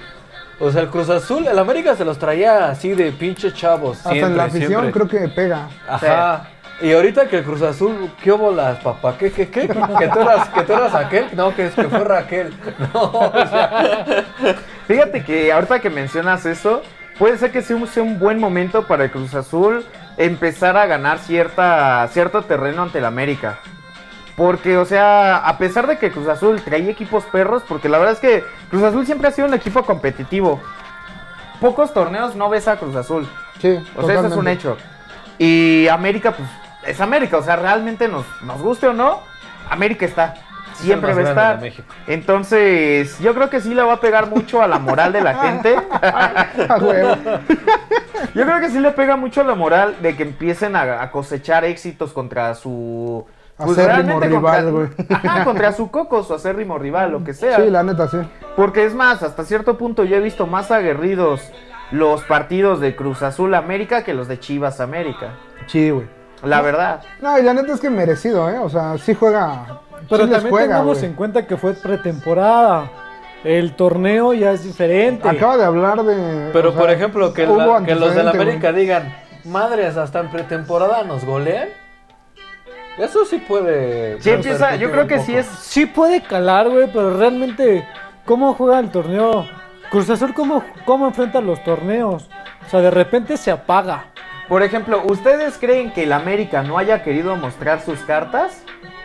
O 0.60 0.70
sea, 0.72 0.82
el 0.82 0.88
Cruz 0.88 1.08
Azul, 1.08 1.46
el 1.46 1.58
América 1.58 1.94
se 1.94 2.04
los 2.04 2.18
traía 2.18 2.68
así 2.70 2.90
de 2.90 3.12
pinche 3.12 3.52
chavos. 3.52 3.98
Hasta 3.98 4.14
en 4.16 4.36
la 4.36 4.44
afición 4.44 4.68
siempre. 4.82 4.92
creo 4.92 5.08
que 5.08 5.28
pega. 5.28 5.68
Ajá. 5.88 6.48
Y 6.80 6.92
ahorita 6.92 7.26
que 7.26 7.38
el 7.38 7.44
Cruz 7.44 7.62
Azul, 7.62 8.10
¿qué 8.22 8.30
hubo 8.30 8.52
las 8.52 8.78
papá? 8.78 9.16
¿Qué, 9.18 9.32
qué, 9.32 9.48
qué? 9.48 9.66
¿Que 9.66 10.08
tú 10.08 10.20
eras, 10.20 10.48
que 10.48 10.62
tú 10.62 10.72
eras 10.72 10.94
aquel? 10.94 11.26
No, 11.34 11.54
que, 11.54 11.66
es 11.66 11.74
que 11.74 11.84
fue 11.84 12.04
Raquel. 12.04 12.54
No, 12.94 13.02
o 13.02 13.46
sea, 13.46 14.24
Fíjate 14.86 15.24
que 15.24 15.52
ahorita 15.52 15.80
que 15.80 15.90
mencionas 15.90 16.46
eso, 16.46 16.82
puede 17.18 17.36
ser 17.36 17.50
que 17.50 17.62
sea 17.62 17.74
un, 17.74 17.86
sea 17.88 18.04
un 18.04 18.20
buen 18.20 18.38
momento 18.38 18.86
para 18.86 19.04
el 19.04 19.10
Cruz 19.10 19.34
Azul 19.34 19.84
empezar 20.16 20.76
a 20.76 20.86
ganar 20.86 21.18
cierta, 21.18 22.06
cierto 22.12 22.42
terreno 22.42 22.82
ante 22.82 22.98
el 22.98 23.04
América. 23.04 23.58
Porque, 24.36 24.78
o 24.78 24.84
sea, 24.84 25.36
a 25.36 25.58
pesar 25.58 25.88
de 25.88 25.98
que 25.98 26.12
Cruz 26.12 26.28
Azul 26.28 26.62
trae 26.62 26.88
equipos 26.88 27.24
perros, 27.24 27.64
porque 27.68 27.88
la 27.88 27.98
verdad 27.98 28.14
es 28.14 28.20
que 28.20 28.44
Cruz 28.70 28.84
Azul 28.84 29.04
siempre 29.04 29.26
ha 29.26 29.32
sido 29.32 29.48
un 29.48 29.54
equipo 29.54 29.82
competitivo. 29.82 30.60
Pocos 31.60 31.92
torneos 31.92 32.36
no 32.36 32.48
ves 32.48 32.68
a 32.68 32.76
Cruz 32.76 32.94
Azul. 32.94 33.28
Sí. 33.60 33.84
O 33.96 34.06
sea, 34.06 34.14
eso 34.20 34.28
es 34.28 34.36
un 34.36 34.46
hecho. 34.46 34.76
Y 35.38 35.88
América, 35.88 36.30
pues, 36.30 36.48
es 36.86 37.00
América. 37.00 37.36
O 37.38 37.42
sea, 37.42 37.56
realmente 37.56 38.08
nos, 38.08 38.24
nos 38.42 38.60
guste 38.60 38.88
o 38.88 38.92
no, 38.92 39.20
América 39.70 40.06
está. 40.06 40.34
Siempre 40.74 41.10
Es 41.10 41.16
va 41.16 41.22
a 41.22 41.28
estar. 41.28 41.60
Entonces, 42.06 43.18
yo 43.18 43.34
creo 43.34 43.50
que 43.50 43.60
sí 43.60 43.74
le 43.74 43.82
va 43.82 43.94
a 43.94 44.00
pegar 44.00 44.28
mucho 44.28 44.62
a 44.62 44.68
la 44.68 44.78
moral 44.78 45.12
de 45.12 45.20
la 45.22 45.34
gente. 45.42 45.76
Huevo. 46.80 47.16
Yo 48.34 48.44
creo 48.44 48.60
que 48.60 48.68
sí 48.70 48.78
le 48.80 48.90
pega 48.92 49.16
mucho 49.16 49.40
a 49.40 49.44
la 49.44 49.54
moral 49.54 49.96
de 50.02 50.16
que 50.16 50.22
empiecen 50.24 50.76
a, 50.76 51.02
a 51.02 51.10
cosechar 51.10 51.64
éxitos 51.64 52.12
contra 52.12 52.54
su. 52.54 53.24
pues, 53.56 53.76
realmente 53.76 54.28
rival, 54.28 54.70
güey. 54.70 54.88
contra, 54.88 55.16
Ajá, 55.16 55.44
contra 55.44 55.72
su 55.72 55.90
coco, 55.90 56.22
su 56.22 56.34
acérrimo 56.34 56.78
rival, 56.78 57.12
lo 57.12 57.24
que 57.24 57.32
sea. 57.34 57.56
Sí, 57.56 57.70
la 57.70 57.82
neta, 57.82 58.08
sí. 58.08 58.18
Porque 58.56 58.84
es 58.84 58.94
más, 58.94 59.22
hasta 59.22 59.44
cierto 59.44 59.78
punto 59.78 60.04
yo 60.04 60.16
he 60.16 60.20
visto 60.20 60.46
más 60.46 60.70
aguerridos 60.70 61.40
los 61.90 62.22
partidos 62.24 62.80
de 62.80 62.94
Cruz 62.94 63.22
Azul 63.22 63.54
América 63.54 64.04
que 64.04 64.14
los 64.14 64.28
de 64.28 64.38
Chivas 64.38 64.80
América. 64.80 65.30
Sí, 65.66 65.90
güey. 65.90 66.06
La 66.42 66.60
verdad. 66.60 67.00
No, 67.20 67.38
y 67.38 67.42
la 67.42 67.54
neta 67.54 67.72
es 67.72 67.80
que 67.80 67.90
merecido, 67.90 68.48
¿eh? 68.50 68.58
O 68.58 68.68
sea, 68.68 68.96
sí 68.98 69.14
juega. 69.14 69.80
Pero 70.08 70.24
sí 70.24 70.30
también 70.30 70.50
juega, 70.50 70.66
tengamos 70.76 70.98
güey. 70.98 71.10
en 71.10 71.16
cuenta 71.16 71.46
que 71.46 71.56
fue 71.56 71.74
pretemporada. 71.74 72.90
El 73.44 73.74
torneo 73.74 74.32
ya 74.34 74.52
es 74.52 74.64
diferente. 74.64 75.28
Acaba 75.28 75.56
de 75.56 75.64
hablar 75.64 76.02
de. 76.02 76.50
Pero 76.52 76.70
o 76.70 76.72
sea, 76.72 76.80
por 76.80 76.90
ejemplo, 76.90 77.32
que, 77.32 77.46
hubo 77.46 77.78
la- 77.78 77.84
que 77.86 77.94
los 77.94 78.14
de 78.14 78.22
la 78.24 78.30
América 78.30 78.70
güey. 78.72 78.82
digan, 78.82 79.14
madres, 79.44 79.96
hasta 79.96 80.20
en 80.20 80.30
pretemporada 80.30 81.02
nos 81.04 81.24
golean. 81.24 81.68
Eso 82.98 83.24
sí 83.24 83.38
puede. 83.38 84.20
Sí, 84.20 84.30
empieza, 84.30 84.74
yo 84.76 84.90
creo 84.90 85.06
que 85.06 85.16
poco. 85.16 85.26
sí 85.26 85.36
es. 85.36 85.46
Sí 85.46 85.86
puede 85.86 86.20
calar, 86.22 86.68
güey, 86.68 86.88
pero 86.92 87.16
realmente, 87.16 87.86
¿cómo 88.24 88.54
juega 88.54 88.80
el 88.80 88.90
torneo? 88.90 89.46
Cruz 89.90 90.10
Azul, 90.10 90.34
¿cómo, 90.34 90.64
¿cómo 90.84 91.06
enfrenta 91.06 91.40
los 91.40 91.62
torneos? 91.62 92.28
O 92.66 92.70
sea, 92.70 92.80
de 92.80 92.90
repente 92.90 93.36
se 93.36 93.50
apaga. 93.52 94.06
Por 94.48 94.62
ejemplo, 94.62 95.02
¿ustedes 95.06 95.58
creen 95.58 95.92
que 95.92 96.04
el 96.04 96.12
América 96.12 96.62
no 96.62 96.78
haya 96.78 97.02
querido 97.02 97.36
mostrar 97.36 97.80
sus 97.82 97.98
cartas? 98.00 98.62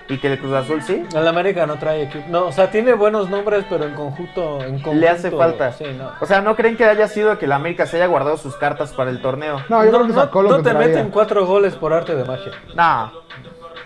¿Y 0.10 0.18
que 0.18 0.28
el 0.28 0.38
Cruz 0.40 0.54
Azul 0.54 0.82
sí? 0.82 1.06
El 1.16 1.28
América 1.28 1.66
no 1.66 1.76
trae 1.78 2.04
equipo. 2.04 2.26
No, 2.30 2.46
o 2.48 2.52
sea, 2.52 2.70
tiene 2.72 2.94
buenos 2.94 3.30
nombres, 3.30 3.66
pero 3.70 3.86
en 3.86 3.94
conjunto. 3.94 4.60
En 4.62 4.74
conjunto 4.76 4.94
Le 4.94 5.10
hace 5.10 5.32
falta. 5.32 5.72
Sí, 5.72 5.86
no. 5.98 6.12
O 6.20 6.26
sea, 6.26 6.42
¿no 6.42 6.56
creen 6.56 6.76
que 6.78 6.84
haya 6.86 7.08
sido 7.08 7.38
que 7.40 7.46
el 7.46 7.52
América 7.54 7.86
se 7.86 7.98
haya 7.98 8.08
guardado 8.08 8.36
sus 8.38 8.56
cartas 8.58 8.92
para 8.94 9.10
el 9.12 9.22
torneo? 9.22 9.62
No, 9.70 9.84
yo 9.84 9.92
no, 9.92 9.98
creo 10.00 10.08
que 10.08 10.14
no- 10.14 10.22
sacó 10.22 10.42
lo 10.44 10.50
no 10.50 10.58
que 10.58 10.64
te 10.64 10.70
traía. 10.72 10.88
meten 10.88 11.10
cuatro 11.10 11.46
goles 11.46 11.76
por 11.76 11.94
arte 11.94 12.16
de 12.16 12.26
magia. 12.26 12.52
No. 12.76 13.12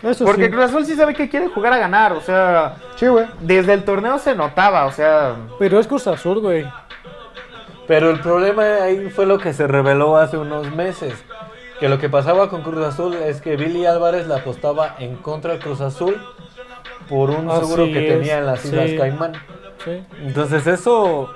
Eso 0.09 0.25
Porque 0.25 0.45
sí. 0.45 0.51
Cruz 0.51 0.63
Azul 0.65 0.85
sí 0.85 0.95
sabe 0.95 1.13
que 1.15 1.27
quiere 1.29 1.47
jugar 1.47 1.73
a 1.73 1.77
ganar, 1.79 2.13
o 2.13 2.21
sea, 2.21 2.75
Sí, 2.97 3.07
güey. 3.07 3.25
desde 3.41 3.73
el 3.73 3.83
torneo 3.83 4.19
se 4.19 4.35
notaba, 4.35 4.85
o 4.85 4.91
sea, 4.91 5.35
Pero 5.57 5.79
es 5.79 5.87
Cruz 5.87 6.05
Azul, 6.07 6.39
güey. 6.39 6.67
Pero 7.87 8.09
el 8.11 8.19
problema 8.19 8.63
ahí 8.83 9.09
fue 9.09 9.25
lo 9.25 9.37
que 9.39 9.53
se 9.53 9.65
reveló 9.65 10.17
hace 10.17 10.37
unos 10.37 10.69
meses. 10.75 11.13
Que 11.79 11.89
lo 11.89 11.99
que 11.99 12.09
pasaba 12.09 12.49
con 12.49 12.61
Cruz 12.63 12.83
Azul 12.83 13.13
es 13.15 13.41
que 13.41 13.55
Billy 13.55 13.85
Álvarez 13.85 14.27
la 14.27 14.37
apostaba 14.37 14.95
en 14.99 15.15
contra 15.17 15.51
del 15.53 15.61
Cruz 15.61 15.81
Azul 15.81 16.19
por 17.07 17.29
un 17.29 17.49
Así 17.49 17.59
seguro 17.61 17.85
que 17.85 18.07
es, 18.07 18.13
tenía 18.17 18.39
en 18.39 18.45
las 18.47 18.65
Islas 18.65 18.89
sí. 18.89 18.97
Caimán. 18.97 19.33
Sí. 19.83 20.03
Entonces 20.21 20.65
eso, 20.65 21.29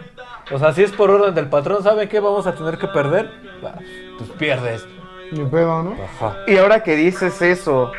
o 0.52 0.60
sea, 0.60 0.74
si 0.74 0.84
es 0.84 0.92
por 0.92 1.12
orden 1.12 1.36
del 1.36 1.48
patrón, 1.48 1.84
¿saben 1.84 2.10
qué 2.10 2.20
vamos 2.20 2.48
a 2.48 2.56
tener 2.56 2.78
que 2.78 2.88
perder? 2.88 3.30
Bah, 3.62 3.76
Pues 4.18 4.30
pierdes. 4.32 4.86
Ni 5.32 5.46
pedo, 5.46 5.84
¿no? 5.84 5.96
Ajá. 6.04 6.38
y 6.48 6.58
ahora 6.58 6.84
que 6.84 6.96
dices 6.98 7.42
eso, 7.42 7.94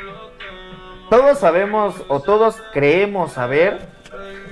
todos 1.08 1.38
sabemos 1.38 1.94
o 2.08 2.20
todos 2.20 2.56
creemos 2.72 3.32
saber 3.32 3.78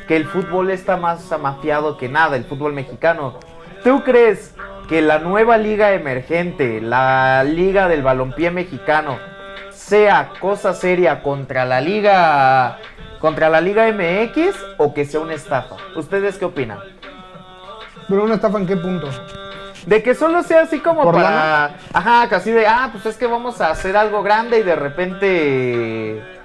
que 0.09 0.17
el 0.17 0.27
fútbol 0.27 0.71
está 0.71 0.97
más 0.97 1.31
amafiado 1.31 1.99
que 1.99 2.09
nada, 2.09 2.37
el 2.37 2.45
fútbol 2.45 2.73
mexicano. 2.73 3.39
¿Tú 3.85 4.03
crees 4.03 4.55
que 4.91 5.01
la 5.01 5.21
nueva 5.21 5.57
liga 5.57 5.93
emergente, 5.93 6.81
la 6.81 7.45
liga 7.45 7.87
del 7.87 8.03
balompié 8.03 8.51
mexicano, 8.51 9.19
sea 9.71 10.33
cosa 10.41 10.75
seria 10.75 11.23
contra 11.23 11.65
la 11.65 11.81
liga 11.81 12.77
contra 13.21 13.49
la 13.49 13.61
liga 13.61 13.87
MX 13.93 14.57
o 14.79 14.93
que 14.93 15.05
sea 15.05 15.21
una 15.21 15.35
estafa? 15.35 15.77
¿Ustedes 15.95 16.39
qué 16.39 16.45
opinan? 16.45 16.81
Pero 18.09 18.25
una 18.25 18.35
estafa 18.35 18.59
en 18.59 18.67
qué 18.67 18.77
punto? 18.77 19.09
De 19.87 20.03
que 20.03 20.17
solo 20.17 20.43
sea 20.43 20.63
así 20.63 20.81
como 20.81 21.05
¿Por 21.05 21.15
para. 21.15 21.77
Ajá, 21.93 22.29
casi 22.29 22.51
de. 22.51 22.67
Ah, 22.67 22.89
pues 22.91 23.07
es 23.07 23.17
que 23.17 23.29
vamos 23.29 23.61
a 23.61 23.71
hacer 23.71 23.97
algo 23.97 24.25
grande 24.25 24.59
y 24.59 24.63
de 24.65 24.75
repente. 24.75 26.40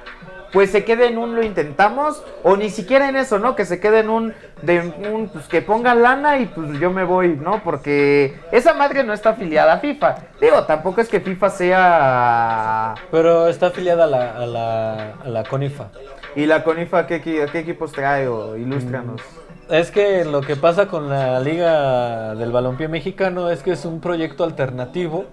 Pues 0.55 0.71
se 0.71 0.85
quede 0.85 1.07
en 1.07 1.17
un 1.17 1.35
lo 1.35 1.43
intentamos. 1.43 2.23
O 2.41 2.55
ni 2.55 2.69
siquiera 2.69 3.09
en 3.09 3.17
eso, 3.17 3.39
¿no? 3.39 3.57
Que 3.57 3.65
se 3.65 3.81
quede 3.81 3.99
en 3.99 4.09
un. 4.09 4.33
De 4.61 4.79
un. 4.79 5.27
Pues 5.27 5.47
que 5.49 5.61
pongan 5.61 6.01
lana 6.01 6.39
y 6.39 6.45
pues 6.45 6.79
yo 6.79 6.91
me 6.91 7.03
voy, 7.03 7.35
¿no? 7.35 7.61
Porque 7.61 8.39
esa 8.53 8.73
madre 8.73 9.03
no 9.03 9.11
está 9.11 9.31
afiliada 9.31 9.73
a 9.73 9.79
FIFA. 9.79 10.15
Digo, 10.39 10.63
tampoco 10.63 11.01
es 11.01 11.09
que 11.09 11.19
FIFA 11.19 11.49
sea. 11.49 12.95
Pero 13.11 13.49
está 13.49 13.67
afiliada 13.67 14.05
a 14.05 14.07
la, 14.07 14.37
a 14.37 14.45
la, 14.45 15.13
a 15.25 15.27
la 15.27 15.43
CONIFA. 15.43 15.89
¿Y 16.37 16.45
la 16.45 16.63
CONIFA 16.63 17.05
qué, 17.05 17.21
qué 17.21 17.59
equipos 17.59 17.91
trae? 17.91 18.29
O 18.29 18.55
ilústranos. 18.55 19.21
Es 19.69 19.89
que 19.89 20.23
lo 20.25 20.41
que 20.41 20.55
pasa 20.55 20.87
con 20.87 21.09
la 21.09 21.39
Liga 21.39 22.35
del 22.35 22.51
Balompié 22.51 22.87
Mexicano 22.87 23.49
es 23.49 23.63
que 23.63 23.71
es 23.71 23.83
un 23.85 23.99
proyecto 23.99 24.43
alternativo 24.43 25.25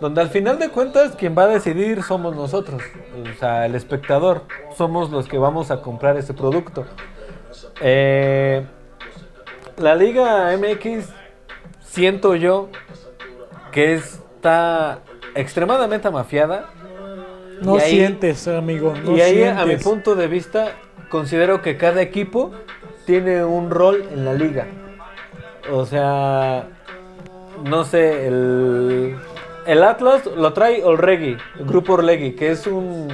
donde 0.00 0.20
al 0.20 0.28
final 0.28 0.58
de 0.60 0.68
cuentas 0.68 1.16
quien 1.16 1.36
va 1.36 1.44
a 1.44 1.48
decidir 1.48 2.02
somos 2.04 2.36
nosotros, 2.36 2.80
o 3.28 3.38
sea, 3.40 3.66
el 3.66 3.74
espectador, 3.74 4.42
somos 4.76 5.10
los 5.10 5.26
que 5.28 5.36
vamos 5.38 5.70
a 5.72 5.80
comprar 5.80 6.16
ese 6.16 6.32
producto. 6.32 6.84
Eh, 7.80 8.64
la 9.78 9.94
Liga 9.96 10.56
MX 10.56 11.08
siento 11.80 12.36
yo 12.36 12.68
que 13.72 13.94
está 13.94 15.00
extremadamente 15.34 16.06
amafiada 16.08 16.70
No 17.62 17.76
ahí- 17.76 17.90
sientes, 17.90 18.46
amigo. 18.46 18.94
No 19.04 19.16
y 19.16 19.20
ahí, 19.22 19.42
a 19.44 19.64
mi 19.66 19.76
punto 19.76 20.14
de 20.14 20.26
vista, 20.28 20.72
considero 21.08 21.62
que 21.62 21.76
cada 21.76 22.00
equipo 22.02 22.52
tiene 23.06 23.44
un 23.44 23.70
rol 23.70 24.04
en 24.12 24.24
la 24.24 24.34
liga. 24.34 24.66
O 25.70 25.84
sea, 25.86 26.64
no 27.64 27.84
sé, 27.84 28.26
el, 28.26 29.16
el 29.66 29.82
Atlas 29.84 30.26
lo 30.26 30.52
trae 30.52 30.82
Olregui, 30.84 31.36
el 31.58 31.64
grupo 31.66 31.94
Orlegui, 31.94 32.32
que 32.32 32.50
es 32.50 32.66
un, 32.66 33.08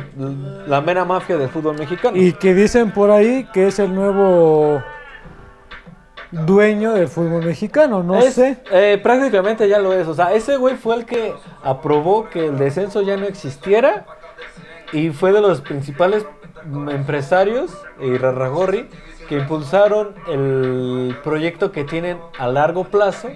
la 0.66 0.80
mera 0.80 1.04
mafia 1.04 1.37
del 1.37 1.49
fútbol 1.50 1.76
mexicano. 1.78 2.16
Y 2.16 2.33
que 2.33 2.54
dicen 2.54 2.90
por 2.92 3.11
ahí 3.11 3.47
que 3.52 3.66
es 3.68 3.78
el 3.78 3.95
nuevo 3.95 4.83
dueño 6.30 6.92
del 6.95 7.09
fútbol 7.09 7.45
mexicano, 7.45 8.02
no 8.02 8.18
Es- 8.18 8.35
sé. 8.35 8.59
eh, 8.71 8.99
prácticamente 9.02 9.68
ya 9.68 9.78
lo 9.78 9.92
es. 9.92 10.07
O 10.09 10.14
sea, 10.14 10.33
ese 10.35 10.57
güey 10.57 10.76
fue 10.76 10.97
el 10.97 11.04
que 11.07 11.35
aprobó 11.62 12.28
que 12.28 12.47
el 12.47 12.59
descenso 12.59 13.02
ya 13.02 13.16
no 13.16 13.26
existiera 13.26 14.04
y 14.92 15.11
fue 15.11 15.33
de 15.33 15.40
los 15.40 15.61
principales 15.61 16.26
empresarios, 16.90 17.71
y 18.00 18.16
Rarragorri, 18.18 18.88
que 19.28 19.37
impulsaron 19.37 20.14
el 20.26 21.16
proyecto 21.23 21.70
que 21.70 21.85
tienen 21.85 22.18
a 22.38 22.49
largo 22.49 22.85
plazo. 22.85 23.28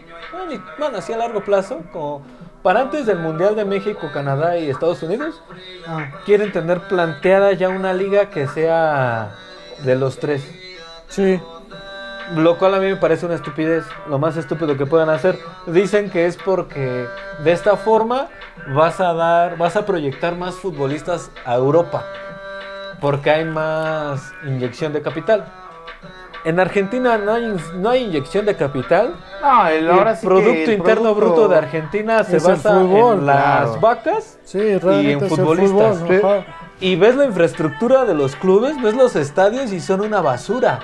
Bueno, 0.78 0.98
así 0.98 1.12
a 1.12 1.18
largo 1.18 1.44
plazo, 1.44 1.82
como 1.92 2.22
para 2.62 2.80
antes 2.80 3.06
del 3.06 3.18
Mundial 3.18 3.56
de 3.56 3.64
México, 3.64 4.08
Canadá 4.12 4.56
y 4.56 4.70
Estados 4.70 5.02
Unidos, 5.02 5.42
Ah, 5.86 6.06
quieren 6.24 6.52
tener 6.52 6.80
planteada 6.82 7.52
ya 7.52 7.68
una 7.68 7.92
liga 7.92 8.30
que 8.30 8.46
sea 8.46 9.34
de 9.84 9.96
los 9.96 10.18
tres. 10.18 10.48
Sí. 11.08 11.40
Lo 12.36 12.56
cual 12.56 12.74
a 12.74 12.78
mí 12.78 12.86
me 12.86 12.96
parece 12.96 13.26
una 13.26 13.34
estupidez, 13.34 13.84
lo 14.08 14.18
más 14.18 14.36
estúpido 14.36 14.76
que 14.76 14.86
puedan 14.86 15.10
hacer. 15.10 15.38
Dicen 15.66 16.08
que 16.08 16.26
es 16.26 16.36
porque 16.36 17.06
de 17.42 17.52
esta 17.52 17.76
forma 17.76 18.28
vas 18.74 19.00
a 19.00 19.12
dar, 19.12 19.58
vas 19.58 19.76
a 19.76 19.84
proyectar 19.84 20.36
más 20.36 20.54
futbolistas 20.54 21.30
a 21.44 21.56
Europa, 21.56 22.06
porque 23.00 23.30
hay 23.30 23.44
más 23.44 24.32
inyección 24.46 24.92
de 24.92 25.02
capital. 25.02 25.44
En 26.44 26.58
Argentina 26.58 27.18
no 27.18 27.34
hay, 27.34 27.56
no 27.76 27.90
hay 27.90 28.04
inyección 28.04 28.44
de 28.46 28.56
capital. 28.56 29.14
No, 29.40 29.66
el, 29.68 29.84
El 29.84 29.90
ahora 29.90 30.16
sí 30.16 30.22
que 30.22 30.26
Producto 30.26 30.50
el 30.52 30.72
Interno 30.72 31.02
producto- 31.14 31.14
Bruto 31.14 31.48
de 31.48 31.56
Argentina 31.58 32.24
se 32.24 32.38
basa 32.38 32.80
fútbol, 32.80 33.18
en 33.20 33.26
las 33.26 33.36
claro. 33.66 33.80
vacas 33.80 34.38
Sí, 34.44 34.58
y 34.58 35.10
en 35.12 35.20
futbolistas. 35.28 35.98
fútbol. 35.98 36.44
Y 36.80 36.96
ves 36.96 37.14
la 37.14 37.26
infraestructura 37.26 38.04
de 38.04 38.14
los 38.14 38.34
clubes, 38.34 38.80
ves 38.82 38.94
los 38.94 39.14
estadios 39.14 39.72
y 39.72 39.78
son 39.80 40.00
una 40.00 40.20
basura. 40.20 40.80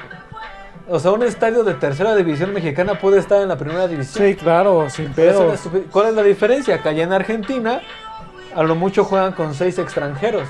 O 0.88 0.99
sea, 1.00 1.11
un 1.11 1.23
estadio 1.25 1.65
de 1.65 1.75
tercera 1.75 2.15
división 2.15 2.53
mexicana 2.55 2.95
puede 2.95 3.19
estar 3.19 3.43
en 3.43 3.49
la 3.49 3.57
primera 3.57 3.88
división. 3.88 4.25
Sí, 4.27 4.37
claro, 4.37 4.88
sin 4.88 5.12
pedo. 5.12 5.55
¿Cuál 5.91 6.07
es 6.11 6.15
la 6.15 6.23
diferencia? 6.23 6.81
Que 6.81 6.88
allá 6.88 7.03
en 7.03 7.12
Argentina, 7.12 7.81
a 8.55 8.62
lo 8.62 8.75
mucho 8.77 9.05
juegan 9.05 9.33
con 9.33 9.55
seis 9.55 9.77
extranjeros. 9.79 10.45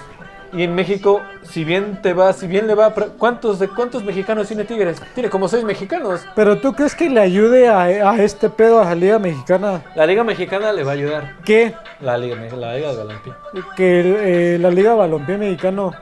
Y 0.52 0.62
en 0.62 0.74
México, 0.74 1.20
si 1.42 1.62
bien 1.64 2.00
te 2.00 2.14
va, 2.14 2.32
si 2.32 2.46
bien 2.46 2.66
le 2.66 2.74
va, 2.74 2.94
pre- 2.94 3.08
¿cuántos, 3.18 3.58
de 3.58 3.68
cuántos 3.68 4.02
mexicanos 4.02 4.46
tiene 4.48 4.64
Tigres? 4.64 5.00
Tiene 5.14 5.28
como 5.28 5.46
seis 5.46 5.62
mexicanos. 5.62 6.22
Pero 6.34 6.58
tú 6.58 6.72
crees 6.72 6.94
que 6.94 7.10
le 7.10 7.20
ayude 7.20 7.68
a, 7.68 7.82
a 7.82 8.22
este 8.22 8.48
pedo 8.48 8.80
a 8.80 8.84
la 8.86 8.94
Liga 8.94 9.18
Mexicana 9.18 9.82
La 9.94 10.06
Liga 10.06 10.24
Mexicana 10.24 10.72
le 10.72 10.84
va 10.84 10.92
a 10.92 10.94
ayudar. 10.94 11.36
que, 11.44 11.74
La 12.00 12.16
Liga, 12.16 12.36
la 12.56 12.74
Liga 12.74 12.90
de 12.92 12.96
Balompié. 12.96 13.32
que 13.76 14.54
eh, 14.54 14.58
la 14.58 14.70
Liga 14.70 14.94
Balompié 14.94 15.36
Mexicano 15.36 15.92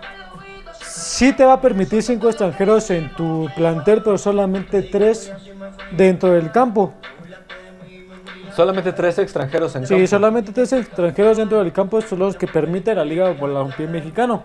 sí 0.80 1.32
te 1.32 1.44
va 1.44 1.54
a 1.54 1.60
permitir 1.60 2.02
cinco 2.02 2.28
extranjeros 2.28 2.90
en 2.90 3.12
tu 3.16 3.48
plantel, 3.56 4.02
pero 4.02 4.16
solamente 4.18 4.82
tres 4.82 5.32
dentro 5.90 6.30
del 6.30 6.52
campo. 6.52 6.94
Solamente 8.56 8.90
tres 8.94 9.18
extranjeros 9.18 9.76
en 9.76 9.86
Sí, 9.86 9.92
campo. 9.94 10.06
solamente 10.06 10.50
tres 10.50 10.72
extranjeros 10.72 11.36
dentro 11.36 11.58
del 11.58 11.72
campo 11.74 12.00
son 12.00 12.20
los 12.20 12.36
que 12.36 12.46
permite 12.46 12.94
la 12.94 13.04
Liga 13.04 13.34
Balompié 13.38 13.86
Mexicano. 13.86 14.44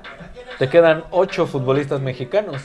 Te 0.60 0.68
quedan 0.68 1.06
ocho 1.12 1.48
futbolistas 1.48 2.02
mexicanos. 2.02 2.62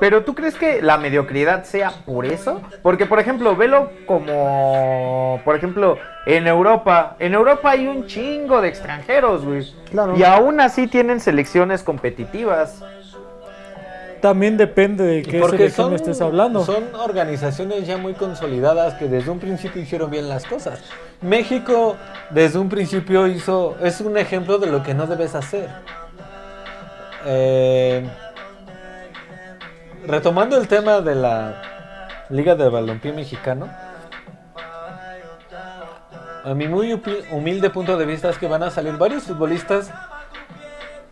Pero 0.00 0.24
¿tú 0.24 0.34
crees 0.34 0.54
que 0.54 0.80
la 0.80 0.96
mediocridad 0.96 1.64
sea 1.64 1.90
por 2.06 2.24
eso? 2.24 2.62
Porque, 2.82 3.04
por 3.04 3.20
ejemplo, 3.20 3.54
velo 3.54 3.90
como, 4.06 5.42
por 5.44 5.56
ejemplo, 5.56 5.98
en 6.24 6.46
Europa. 6.46 7.16
En 7.18 7.34
Europa 7.34 7.70
hay 7.72 7.86
un 7.86 8.06
chingo 8.06 8.62
de 8.62 8.68
extranjeros, 8.68 9.44
güey. 9.44 9.70
Claro. 9.90 10.16
Y 10.16 10.22
aún 10.24 10.58
así 10.60 10.86
tienen 10.86 11.20
selecciones 11.20 11.82
competitivas. 11.82 12.82
También 14.20 14.56
depende 14.56 15.04
de 15.04 15.22
qué 15.22 15.42
selección 15.42 15.94
estés 15.94 16.20
hablando. 16.20 16.64
son 16.64 16.94
organizaciones 16.94 17.86
ya 17.86 17.96
muy 17.96 18.14
consolidadas 18.14 18.94
que 18.94 19.06
desde 19.06 19.30
un 19.30 19.38
principio 19.38 19.80
hicieron 19.80 20.10
bien 20.10 20.28
las 20.28 20.44
cosas. 20.44 20.80
México 21.20 21.96
desde 22.30 22.58
un 22.58 22.68
principio 22.68 23.26
hizo, 23.26 23.76
es 23.82 24.00
un 24.00 24.16
ejemplo 24.16 24.58
de 24.58 24.66
lo 24.66 24.82
que 24.82 24.94
no 24.94 25.06
debes 25.06 25.34
hacer. 25.34 25.68
Eh, 27.26 28.08
retomando 30.06 30.56
el 30.56 30.68
tema 30.68 31.00
de 31.00 31.14
la 31.14 31.62
Liga 32.30 32.54
de 32.54 32.68
Balompié 32.68 33.12
Mexicano, 33.12 33.68
a 36.44 36.54
mi 36.54 36.68
muy 36.68 37.00
humilde 37.30 37.70
punto 37.70 37.96
de 37.96 38.06
vista 38.06 38.30
es 38.30 38.38
que 38.38 38.46
van 38.46 38.62
a 38.62 38.70
salir 38.70 38.94
varios 38.96 39.24
futbolistas 39.24 39.90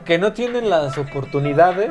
que 0.04 0.18
no 0.18 0.32
tienen 0.32 0.70
las 0.70 0.96
oportunidades 0.96 1.90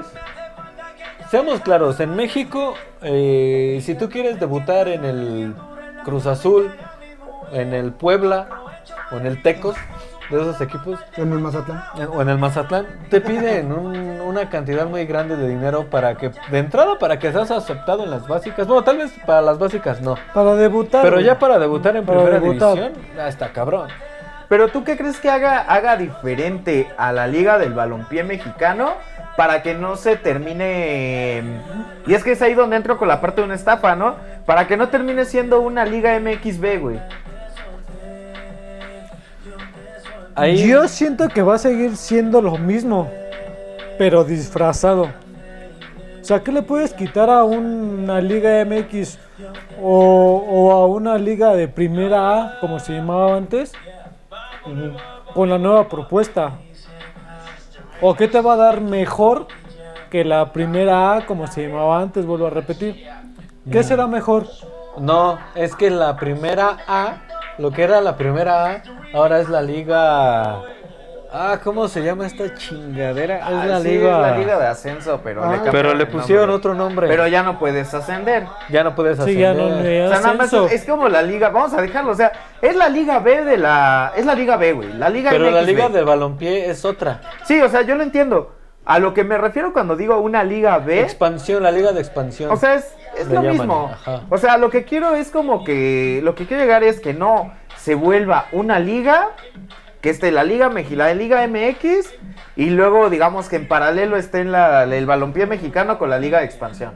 Seamos 1.29 1.59
claros, 1.61 1.99
en 1.99 2.15
México, 2.15 2.75
eh, 3.01 3.79
si 3.83 3.95
tú 3.95 4.09
quieres 4.09 4.39
debutar 4.39 4.87
en 4.87 5.03
el 5.05 5.55
Cruz 6.03 6.27
Azul, 6.27 6.71
en 7.51 7.73
el 7.73 7.91
Puebla 7.91 8.47
o 9.11 9.17
en 9.17 9.25
el 9.25 9.41
Tecos, 9.41 9.75
de 10.29 10.41
esos 10.41 10.59
equipos, 10.61 10.99
en 11.17 11.31
el 11.33 11.39
Mazatlán. 11.39 11.83
eh, 11.99 12.05
o 12.05 12.21
en 12.21 12.29
el 12.29 12.37
Mazatlán, 12.39 12.87
te 13.09 13.21
piden 13.21 13.71
un- 13.71 14.21
una 14.21 14.49
cantidad 14.49 14.85
muy 14.87 15.05
grande 15.05 15.35
de 15.35 15.47
dinero 15.47 15.85
para 15.89 16.15
que, 16.15 16.31
de 16.49 16.57
entrada, 16.57 16.97
para 16.97 17.19
que 17.19 17.31
seas 17.31 17.51
aceptado 17.51 18.03
en 18.03 18.11
las 18.11 18.27
básicas. 18.27 18.65
Bueno, 18.67 18.83
tal 18.83 18.97
vez 18.97 19.11
para 19.25 19.41
las 19.41 19.59
básicas 19.59 20.01
no. 20.01 20.15
Para 20.33 20.55
debutar. 20.55 21.03
Pero 21.03 21.19
ya 21.19 21.37
para 21.37 21.59
debutar 21.59 21.95
en 21.95 22.05
Para 22.05 22.19
primera 22.23 22.39
debutar. 22.39 22.75
división, 22.75 22.93
ya 23.15 23.27
está 23.27 23.49
cabrón. 23.51 23.89
Pero 24.47 24.67
tú 24.69 24.83
qué 24.83 24.95
crees 24.97 25.19
que 25.19 25.29
haga, 25.29 25.59
haga 25.61 25.95
diferente 25.97 26.87
a 26.97 27.11
la 27.11 27.27
liga 27.27 27.57
del 27.59 27.73
balompié 27.73 28.23
mexicano 28.23 28.93
para 29.37 29.61
que 29.61 29.73
no 29.73 29.95
se 29.95 30.15
termine... 30.15 31.43
Y 32.07 32.13
es 32.13 32.23
que 32.23 32.31
es 32.31 32.41
ahí 32.41 32.53
donde 32.53 32.75
entro 32.75 32.97
con 32.97 33.07
la 33.07 33.19
parte 33.21 33.41
de 33.41 33.45
una 33.45 33.55
estafa, 33.55 33.95
¿no? 33.95 34.15
Para 34.45 34.67
que 34.67 34.77
no 34.77 34.89
termine 34.89 35.25
siendo 35.25 35.59
una 35.61 35.85
liga 35.85 36.19
MXB, 36.19 36.79
güey. 36.79 36.99
Ahí, 40.35 40.67
Yo 40.67 40.87
siento 40.87 41.29
que 41.29 41.41
va 41.41 41.55
a 41.55 41.57
seguir 41.57 41.95
siendo 41.95 42.41
lo 42.41 42.57
mismo, 42.57 43.09
pero 43.97 44.23
disfrazado. 44.23 45.03
O 45.03 46.23
sea, 46.27 46.41
¿qué 46.43 46.51
le 46.51 46.61
puedes 46.61 46.93
quitar 46.93 47.29
a 47.29 47.43
una 47.43 48.19
liga 48.19 48.65
MX 48.65 49.19
o, 49.81 50.43
o 50.47 50.71
a 50.71 50.87
una 50.87 51.17
liga 51.17 51.53
de 51.53 51.67
primera 51.67 52.41
A, 52.41 52.59
como 52.59 52.79
se 52.79 52.93
llamaba 52.93 53.37
antes, 53.37 53.73
con 55.33 55.49
la 55.49 55.57
nueva 55.57 55.87
propuesta? 55.87 56.53
¿O 58.01 58.15
qué 58.15 58.27
te 58.27 58.41
va 58.41 58.53
a 58.53 58.57
dar 58.57 58.81
mejor 58.81 59.47
que 60.09 60.23
la 60.23 60.51
primera 60.51 61.15
A, 61.15 61.25
como 61.25 61.47
se 61.47 61.67
llamaba 61.67 62.01
antes? 62.01 62.25
Vuelvo 62.25 62.47
a 62.47 62.49
repetir. 62.49 63.07
¿Qué 63.71 63.83
será 63.83 64.07
mejor? 64.07 64.47
No, 64.97 65.37
es 65.55 65.75
que 65.75 65.89
la 65.89 66.15
primera 66.15 66.77
A, 66.87 67.17
lo 67.57 67.71
que 67.71 67.83
era 67.83 68.01
la 68.01 68.15
primera 68.15 68.71
A, 68.71 68.83
ahora 69.13 69.39
es 69.39 69.49
la 69.49 69.61
liga. 69.61 70.61
Ah, 71.37 71.59
¿cómo 71.61 71.89
se 71.89 72.01
llama 72.01 72.25
esta 72.25 72.53
chingadera? 72.53 73.39
Es 73.39 73.43
Ah, 73.45 73.65
la 73.65 73.81
sí, 73.81 73.89
liga. 73.89 74.11
es 74.15 74.31
la 74.31 74.37
liga 74.37 74.57
de 74.57 74.67
ascenso, 74.67 75.19
pero 75.21 75.43
Ah. 75.43 75.47
le 75.51 75.55
cambiaron 75.57 75.81
Pero 75.81 75.93
le 75.93 76.05
pusieron 76.05 76.43
nombre. 76.47 76.55
otro 76.55 76.73
nombre. 76.75 77.07
Pero 77.09 77.27
ya 77.27 77.43
no 77.43 77.59
puedes 77.59 77.93
ascender. 77.93 78.45
ya 78.69 78.85
no 78.85 78.95
puedes 78.95 79.19
hacer. 79.19 79.33
Sí, 79.33 79.39
ya 79.39 79.53
no 79.53 79.81
le 79.81 80.05
O 80.05 80.09
sea, 80.11 80.21
nada 80.21 80.33
más 80.35 80.53
es, 80.53 80.71
es 80.71 80.85
como 80.85 81.09
la 81.09 81.21
liga, 81.21 81.49
vamos 81.49 81.73
a 81.73 81.81
dejarlo, 81.81 82.11
o 82.11 82.15
sea, 82.15 82.31
es 82.61 82.73
la 82.77 82.87
liga 82.87 83.19
B 83.19 83.43
de 83.43 83.57
la, 83.57 84.13
es 84.15 84.25
la 84.25 84.33
liga 84.33 84.55
B, 84.55 84.71
güey, 84.71 84.93
la 84.93 85.09
liga 85.09 85.29
Pero 85.31 85.51
la 85.51 85.61
liga 85.61 85.89
del 85.89 86.05
balompié 86.05 86.69
es 86.69 86.85
otra. 86.85 87.19
Sí, 87.43 87.61
o 87.61 87.67
sea, 87.67 87.81
yo 87.81 87.95
lo 87.95 88.03
entiendo. 88.03 88.53
A 88.85 88.99
lo 88.99 89.13
que 89.13 89.23
me 89.25 89.37
refiero 89.37 89.73
cuando 89.73 89.97
digo 89.97 90.17
una 90.19 90.43
liga 90.43 90.77
B, 90.77 91.01
Expansión, 91.01 91.63
la 91.63 91.71
liga 91.71 91.91
de 91.91 91.99
expansión. 91.99 92.49
o 92.51 92.55
sea, 92.55 92.75
es, 92.75 92.95
es 93.17 93.27
lo 93.27 93.35
llaman, 93.41 93.51
mismo. 93.57 93.91
ajá. 93.91 94.21
O 94.29 94.37
sea, 94.37 94.57
lo 94.57 94.69
que 94.69 94.85
quiero 94.85 95.15
es 95.15 95.31
como 95.31 95.65
que, 95.65 96.21
lo 96.23 96.33
que 96.35 96.45
quiero 96.45 96.63
llegar 96.63 96.83
es 96.83 97.01
que 97.01 97.13
no 97.13 97.51
se 97.77 97.95
vuelva 97.95 98.45
una 98.51 98.79
liga, 98.79 99.31
que 100.05 100.11
esté 100.11 100.31
la 100.31 100.43
liga 100.43 100.69
la 100.69 101.13
liga 101.15 101.47
MX, 101.47 102.13
y 102.55 102.69
luego 102.69 103.09
digamos 103.09 103.49
que 103.49 103.55
en 103.55 103.67
paralelo 103.67 104.17
esté 104.17 104.41
en 104.41 104.51
la, 104.51 104.83
el 104.83 105.07
balompié 105.07 105.47
mexicano 105.47 105.97
con 105.97 106.11
la 106.11 106.19
liga 106.19 106.37
de 106.41 106.45
expansión. 106.45 106.91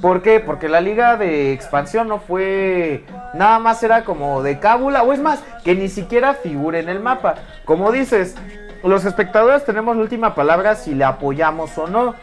¿Por 0.00 0.22
qué? 0.22 0.40
Porque 0.40 0.68
la 0.68 0.80
liga 0.80 1.16
de 1.16 1.52
expansión 1.52 2.08
no 2.08 2.18
fue. 2.18 3.04
Nada 3.34 3.60
más 3.60 3.80
era 3.84 4.02
como 4.02 4.42
de 4.42 4.58
cábula, 4.58 5.04
o 5.04 5.12
es 5.12 5.20
más, 5.20 5.40
que 5.62 5.76
ni 5.76 5.88
siquiera 5.88 6.34
figure 6.34 6.80
en 6.80 6.88
el 6.88 6.98
mapa. 6.98 7.36
Como 7.64 7.92
dices, 7.92 8.34
los 8.82 9.04
espectadores 9.04 9.64
tenemos 9.64 9.94
la 9.94 10.02
última 10.02 10.34
palabra 10.34 10.74
si 10.74 10.96
le 10.96 11.04
apoyamos 11.04 11.78
o 11.78 11.86
no. 11.86 12.16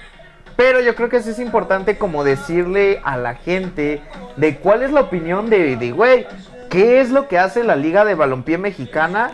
Pero 0.58 0.82
yo 0.82 0.96
creo 0.96 1.08
que 1.08 1.22
sí 1.22 1.30
es 1.30 1.40
importante 1.40 1.98
como 1.98 2.26
decirle 2.26 3.00
a 3.06 3.16
la 3.16 3.36
gente 3.36 4.02
de 4.36 4.58
cuál 4.58 4.84
es 4.84 4.92
la 4.92 5.00
opinión 5.00 5.50
de, 5.50 5.78
de 5.78 5.92
güey, 5.94 6.28
qué 6.70 7.00
es 7.00 7.10
lo 7.10 7.30
que 7.30 7.40
hace 7.40 7.64
la 7.64 7.78
liga 7.78 8.04
de 8.04 8.16
balompié 8.16 8.58
mexicana 8.58 9.32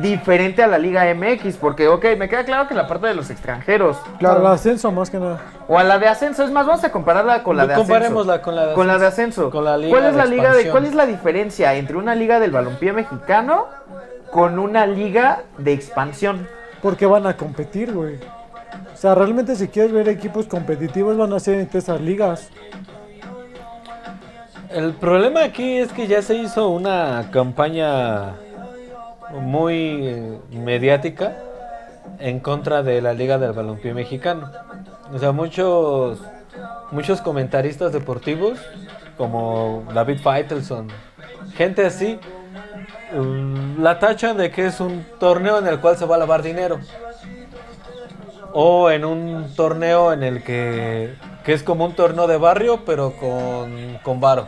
diferente 0.00 0.62
a 0.62 0.66
la 0.66 0.78
liga 0.78 1.04
MX. 1.14 1.56
Porque, 1.56 1.88
ok, 1.88 2.04
me 2.18 2.28
queda 2.28 2.44
claro 2.44 2.68
que 2.68 2.74
la 2.74 2.86
parte 2.86 3.06
de 3.06 3.14
los 3.14 3.30
extranjeros 3.30 3.96
Claro. 4.18 4.40
Al 4.46 4.54
ascenso 4.54 4.90
más 4.92 5.10
que 5.10 5.18
nada. 5.18 5.40
o 5.68 5.78
a 5.78 5.84
la 5.84 5.98
de 5.98 6.08
ascenso, 6.08 6.44
es 6.44 6.50
más, 6.50 6.66
vamos 6.66 6.84
a 6.84 6.90
compararla 6.92 7.42
con 7.42 7.56
la 7.56 7.66
de 7.66 7.74
ascenso. 7.74 7.92
Comparémosla 7.92 8.42
con 8.42 8.54
la 8.56 8.66
de 8.66 8.74
Con 8.74 8.86
la 8.86 8.98
de 8.98 9.06
ascenso. 9.06 9.42
ascenso. 9.42 9.50
Con 9.50 9.64
la 9.64 9.76
liga 9.76 9.90
¿Cuál 9.90 10.04
es 10.06 10.12
de 10.12 10.18
la 10.18 10.24
liga 10.26 10.52
de 10.54 10.70
cuál 10.70 10.84
es 10.86 10.94
la 10.94 11.06
diferencia 11.06 11.74
entre 11.74 11.96
una 11.96 12.14
liga 12.14 12.40
del 12.40 12.50
balompié 12.50 12.92
mexicano 12.92 13.66
con 14.30 14.58
una 14.58 14.86
liga 14.86 15.42
de 15.58 15.72
expansión? 15.72 16.46
Porque 16.82 17.06
van 17.06 17.26
a 17.26 17.36
competir, 17.36 17.92
güey. 17.92 18.16
O 18.92 18.96
sea, 18.96 19.14
realmente 19.14 19.54
si 19.56 19.68
quieres 19.68 19.92
ver 19.92 20.08
equipos 20.08 20.46
competitivos 20.46 21.16
van 21.16 21.32
a 21.32 21.40
ser 21.40 21.58
entre 21.58 21.78
esas 21.78 22.00
ligas. 22.00 22.50
El 24.70 24.92
problema 24.94 25.44
aquí 25.44 25.78
es 25.78 25.92
que 25.92 26.06
ya 26.06 26.20
se 26.22 26.34
hizo 26.34 26.68
una 26.68 27.28
campaña 27.32 28.34
muy 29.40 30.06
eh, 30.06 30.38
mediática 30.52 31.36
en 32.18 32.40
contra 32.40 32.82
de 32.82 33.00
la 33.00 33.12
Liga 33.12 33.38
del 33.38 33.52
Balompié 33.52 33.94
Mexicano. 33.94 34.50
O 35.12 35.18
sea, 35.18 35.32
muchos 35.32 36.20
muchos 36.90 37.20
comentaristas 37.20 37.92
deportivos 37.92 38.58
como 39.16 39.84
David 39.92 40.20
Faitelson, 40.20 40.88
gente 41.56 41.86
así, 41.86 42.18
mm, 43.12 43.82
la 43.82 43.98
tachan 43.98 44.36
de 44.36 44.50
que 44.50 44.66
es 44.66 44.80
un 44.80 45.04
torneo 45.18 45.58
en 45.58 45.66
el 45.66 45.80
cual 45.80 45.96
se 45.96 46.06
va 46.06 46.16
a 46.16 46.18
lavar 46.18 46.42
dinero. 46.42 46.78
O 48.52 48.90
en 48.90 49.04
un 49.04 49.52
torneo 49.56 50.12
en 50.12 50.22
el 50.22 50.44
que, 50.44 51.14
que 51.44 51.52
es 51.52 51.62
como 51.62 51.84
un 51.84 51.94
torneo 51.94 52.28
de 52.28 52.36
barrio, 52.36 52.84
pero 52.84 53.12
con, 53.16 53.98
con 54.02 54.20
varo. 54.20 54.46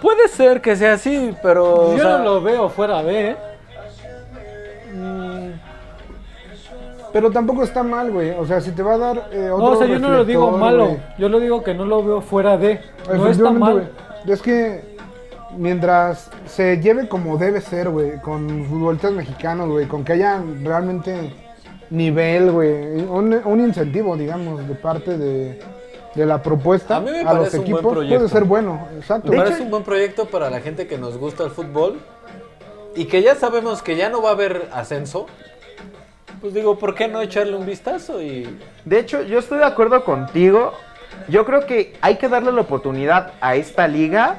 Puede 0.00 0.28
ser 0.28 0.60
que 0.60 0.76
sea 0.76 0.94
así, 0.94 1.34
pero... 1.42 1.90
o 1.90 1.96
Yo 1.96 2.02
sea, 2.02 2.18
no 2.18 2.24
lo 2.24 2.40
veo 2.42 2.68
fuera 2.68 3.02
de, 3.02 3.30
¿eh? 3.30 3.36
mm, 4.94 5.50
Pero 7.12 7.30
tampoco 7.30 7.62
está 7.62 7.82
mal, 7.82 8.10
güey. 8.10 8.30
O 8.30 8.46
sea, 8.46 8.60
si 8.60 8.70
te 8.72 8.82
va 8.82 8.94
a 8.94 8.98
dar 8.98 9.28
eh, 9.32 9.50
otro 9.50 9.66
No, 9.66 9.72
o 9.72 9.76
sea, 9.76 9.86
yo 9.86 9.98
no 9.98 10.08
lo 10.10 10.24
digo 10.24 10.50
malo. 10.52 10.86
güey. 10.86 10.98
Yo 11.18 11.28
lo 11.28 11.40
digo 11.40 11.62
que 11.62 11.74
no 11.74 11.84
lo 11.84 12.02
veo 12.04 12.20
fuera 12.20 12.56
de. 12.56 12.80
No 13.12 13.28
está 13.28 13.50
mal. 13.50 13.72
güey. 13.72 13.84
Es 14.26 14.42
que 14.42 14.96
mientras 15.56 16.30
se 16.46 16.80
lleve 16.80 17.08
como 17.08 17.36
debe 17.36 17.60
ser, 17.60 17.88
güey, 17.90 18.20
con 18.20 18.64
futbolistas 18.66 19.12
mexicanos, 19.12 19.68
güey, 19.68 19.86
con 19.86 20.04
que 20.04 20.12
haya 20.12 20.42
realmente 20.62 21.32
nivel, 21.90 22.52
güey, 22.52 23.02
un, 23.02 23.40
un 23.44 23.60
incentivo, 23.60 24.16
digamos, 24.16 24.66
de 24.68 24.74
parte 24.74 25.18
de, 25.18 25.58
de 26.14 26.26
la 26.26 26.42
propuesta 26.42 26.96
A 26.96 27.00
mí 27.00 27.10
me 27.10 27.22
los 27.22 27.32
parece 27.32 27.58
un 27.58 27.64
buen 27.64 27.72
equipos, 27.74 27.92
proyecto. 27.92 28.18
puede 28.18 28.28
ser 28.30 28.44
bueno, 28.44 28.88
exacto. 28.96 29.30
Me 29.30 29.36
parece 29.36 29.62
un 29.62 29.70
buen 29.70 29.82
proyecto 29.84 30.26
para 30.26 30.50
la 30.50 30.60
gente 30.60 30.86
que 30.86 30.98
nos 30.98 31.16
gusta 31.16 31.44
el 31.44 31.50
fútbol 31.50 32.00
y 32.96 33.04
que 33.04 33.22
ya 33.22 33.34
sabemos 33.36 33.82
que 33.82 33.96
ya 33.96 34.08
no 34.08 34.20
va 34.22 34.30
a 34.30 34.32
haber 34.32 34.68
ascenso. 34.72 35.26
Pues 36.40 36.54
digo, 36.54 36.78
¿por 36.78 36.94
qué 36.94 37.06
no 37.06 37.20
echarle 37.20 37.54
un 37.54 37.66
vistazo? 37.66 38.22
Y 38.22 38.58
De 38.84 38.98
hecho, 38.98 39.22
yo 39.22 39.38
estoy 39.38 39.58
de 39.58 39.64
acuerdo 39.64 40.04
contigo. 40.04 40.72
Yo 41.28 41.44
creo 41.44 41.66
que 41.66 41.96
hay 42.00 42.16
que 42.16 42.28
darle 42.28 42.50
la 42.50 42.62
oportunidad 42.62 43.32
a 43.40 43.54
esta 43.56 43.86
liga. 43.86 44.38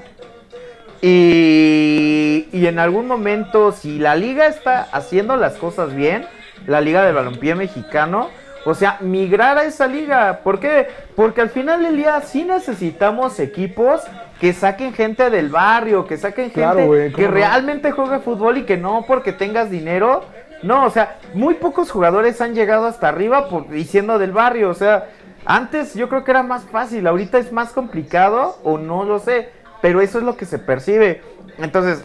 Y, 1.02 2.48
y 2.52 2.66
en 2.68 2.80
algún 2.80 3.08
momento, 3.08 3.72
si 3.72 3.98
la 4.00 4.16
liga 4.16 4.48
está 4.48 4.82
haciendo 4.92 5.36
las 5.36 5.54
cosas 5.56 5.96
bien, 5.96 6.26
la 6.68 6.82
liga 6.82 7.04
del 7.04 7.16
balompié 7.16 7.56
mexicano, 7.56 8.30
o 8.66 8.74
sea, 8.74 8.98
migrar 9.02 9.58
a 9.58 9.64
esa 9.64 9.88
liga. 9.88 10.42
¿Por 10.44 10.60
qué? 10.60 10.88
Porque 11.16 11.42
al 11.42 11.50
final 11.50 11.84
del 11.84 11.98
día 11.98 12.22
sí 12.22 12.44
necesitamos 12.44 13.40
equipos 13.40 14.02
que 14.40 14.54
saquen 14.54 14.94
gente 14.94 15.30
del 15.30 15.50
barrio, 15.50 16.06
que 16.06 16.18
saquen 16.18 16.52
gente 16.52 16.62
Claro, 16.62 16.92
que 17.16 17.28
realmente 17.28 17.92
juegue 17.92 18.20
fútbol 18.20 18.58
y 18.58 18.64
que 18.64 18.78
no 18.78 19.06
porque 19.08 19.34
tengas 19.34 19.70
dinero. 19.70 20.24
No, 20.64 20.86
o 20.86 20.90
sea, 20.92 21.18
muy 21.34 21.56
pocos 21.56 21.90
jugadores 21.90 22.40
han 22.40 22.54
llegado 22.54 22.86
hasta 22.86 23.08
arriba 23.08 23.50
por, 23.50 23.76
y 23.76 23.84
siendo 23.86 24.20
del 24.20 24.32
barrio. 24.32 24.70
O 24.70 24.76
sea, 24.76 25.10
antes 25.46 25.96
yo 25.96 26.08
creo 26.08 26.24
que 26.24 26.32
era 26.32 26.44
más 26.44 26.64
fácil, 26.66 27.08
ahorita 27.08 27.40
es 27.40 27.52
más 27.52 27.72
complicado 27.72 28.58
o 28.64 28.78
no 28.78 29.04
lo 29.04 29.20
sé. 29.20 29.50
Pero 29.82 30.02
eso 30.02 30.20
es 30.20 30.24
lo 30.24 30.38
que 30.38 30.46
se 30.46 30.60
percibe. 30.60 31.22
Entonces, 31.58 32.04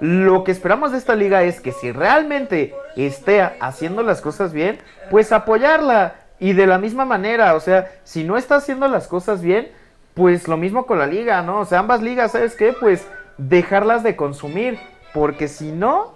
lo 0.00 0.42
que 0.42 0.50
esperamos 0.50 0.90
de 0.90 0.98
esta 0.98 1.14
liga 1.14 1.44
es 1.44 1.60
que 1.60 1.70
si 1.70 1.92
realmente 1.92 2.74
esté 2.96 3.42
haciendo 3.60 4.02
las 4.02 4.20
cosas 4.20 4.52
bien, 4.52 4.78
pues 5.10 5.32
apoyarla. 5.32 6.16
Y 6.38 6.54
de 6.54 6.66
la 6.66 6.78
misma 6.78 7.04
manera, 7.04 7.54
o 7.54 7.60
sea, 7.60 7.92
si 8.04 8.24
no 8.24 8.36
está 8.36 8.56
haciendo 8.56 8.88
las 8.88 9.06
cosas 9.06 9.42
bien, 9.42 9.70
pues 10.14 10.48
lo 10.48 10.56
mismo 10.56 10.86
con 10.86 10.98
la 10.98 11.06
liga, 11.06 11.42
¿no? 11.42 11.60
O 11.60 11.64
sea, 11.64 11.78
ambas 11.78 12.02
ligas, 12.02 12.32
¿sabes 12.32 12.56
qué? 12.56 12.72
Pues 12.72 13.06
dejarlas 13.38 14.02
de 14.02 14.16
consumir. 14.16 14.78
Porque 15.14 15.46
si 15.46 15.70
no, 15.70 16.14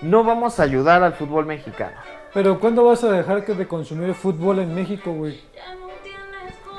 no 0.00 0.24
vamos 0.24 0.58
a 0.58 0.62
ayudar 0.62 1.02
al 1.02 1.14
fútbol 1.14 1.46
mexicano. 1.46 1.96
Pero 2.32 2.60
¿cuándo 2.60 2.84
vas 2.84 3.02
a 3.04 3.10
dejar 3.10 3.44
que 3.44 3.54
de 3.54 3.66
consumir 3.66 4.14
fútbol 4.14 4.58
en 4.60 4.74
México, 4.74 5.12
güey? 5.12 5.40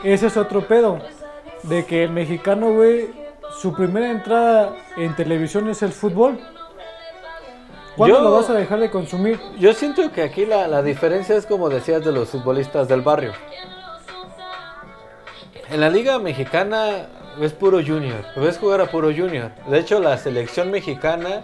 Ese 0.03 0.27
es 0.27 0.37
otro 0.37 0.67
pedo. 0.67 0.99
De 1.63 1.85
que 1.85 2.03
el 2.03 2.11
mexicano, 2.11 2.71
güey, 2.71 3.09
su 3.51 3.73
primera 3.73 4.11
entrada 4.11 4.75
en 4.95 5.15
televisión 5.15 5.69
es 5.69 5.81
el 5.81 5.91
fútbol. 5.91 6.39
¿Cuándo 7.97 8.17
Yo- 8.17 8.23
lo 8.23 8.31
vas 8.31 8.49
a 8.49 8.53
dejar 8.53 8.79
de 8.79 8.89
consumir? 8.91 9.39
yo 9.59 9.73
siento 9.73 10.11
que 10.11 10.21
aquí 10.21 10.45
la, 10.45 10.67
la 10.67 10.83
diferencia 10.83 11.35
es 11.35 11.45
como 11.45 11.67
decías 11.69 12.05
de 12.05 12.11
los 12.11 12.29
futbolistas 12.29 12.87
del 12.87 13.01
barrio. 13.01 13.33
En 15.69 15.81
la 15.81 15.89
liga 15.89 16.19
mexicana 16.19 17.07
ves 17.39 17.53
puro 17.53 17.79
junior, 17.85 18.23
ves 18.35 18.57
jugar 18.57 18.81
a 18.81 18.85
puro 18.85 19.09
junior. 19.09 19.51
De 19.67 19.79
hecho, 19.79 19.99
la 19.99 20.17
selección 20.17 20.71
mexicana 20.71 21.43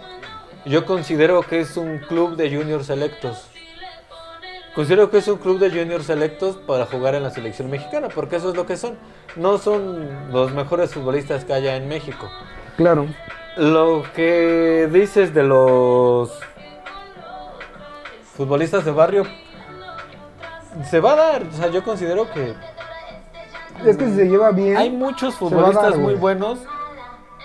yo 0.64 0.86
considero 0.86 1.42
que 1.42 1.60
es 1.60 1.76
un 1.76 1.98
club 1.98 2.36
de 2.36 2.54
junior 2.56 2.84
selectos. 2.84 3.48
Considero 4.74 5.10
que 5.10 5.18
es 5.18 5.28
un 5.28 5.36
club 5.38 5.58
de 5.58 5.70
junior 5.70 6.02
selectos 6.02 6.56
para 6.56 6.86
jugar 6.86 7.14
en 7.14 7.22
la 7.22 7.30
selección 7.30 7.70
mexicana, 7.70 8.08
porque 8.12 8.36
eso 8.36 8.48
es 8.50 8.56
lo 8.56 8.66
que 8.66 8.76
son. 8.76 8.98
No 9.36 9.58
son 9.58 10.32
los 10.32 10.52
mejores 10.52 10.92
futbolistas 10.94 11.44
que 11.44 11.52
haya 11.52 11.76
en 11.76 11.86
México. 11.86 12.28
Claro. 12.76 13.06
Lo 13.56 14.02
que 14.14 14.88
dices 14.92 15.32
de 15.34 15.42
los 15.44 16.38
futbolistas 18.36 18.84
de 18.84 18.90
barrio 18.90 19.24
se 20.90 21.00
va 21.00 21.12
a 21.12 21.16
dar. 21.16 21.42
O 21.44 21.52
sea, 21.52 21.68
yo 21.68 21.84
considero 21.84 22.30
que 22.32 22.54
Es 23.84 23.96
que 23.96 24.06
si 24.06 24.14
se 24.16 24.24
lleva 24.28 24.50
bien. 24.50 24.76
hay 24.76 24.90
muchos 24.90 25.34
futbolistas 25.36 25.90
dar, 25.90 25.98
muy 25.98 26.14
buenos. 26.14 26.58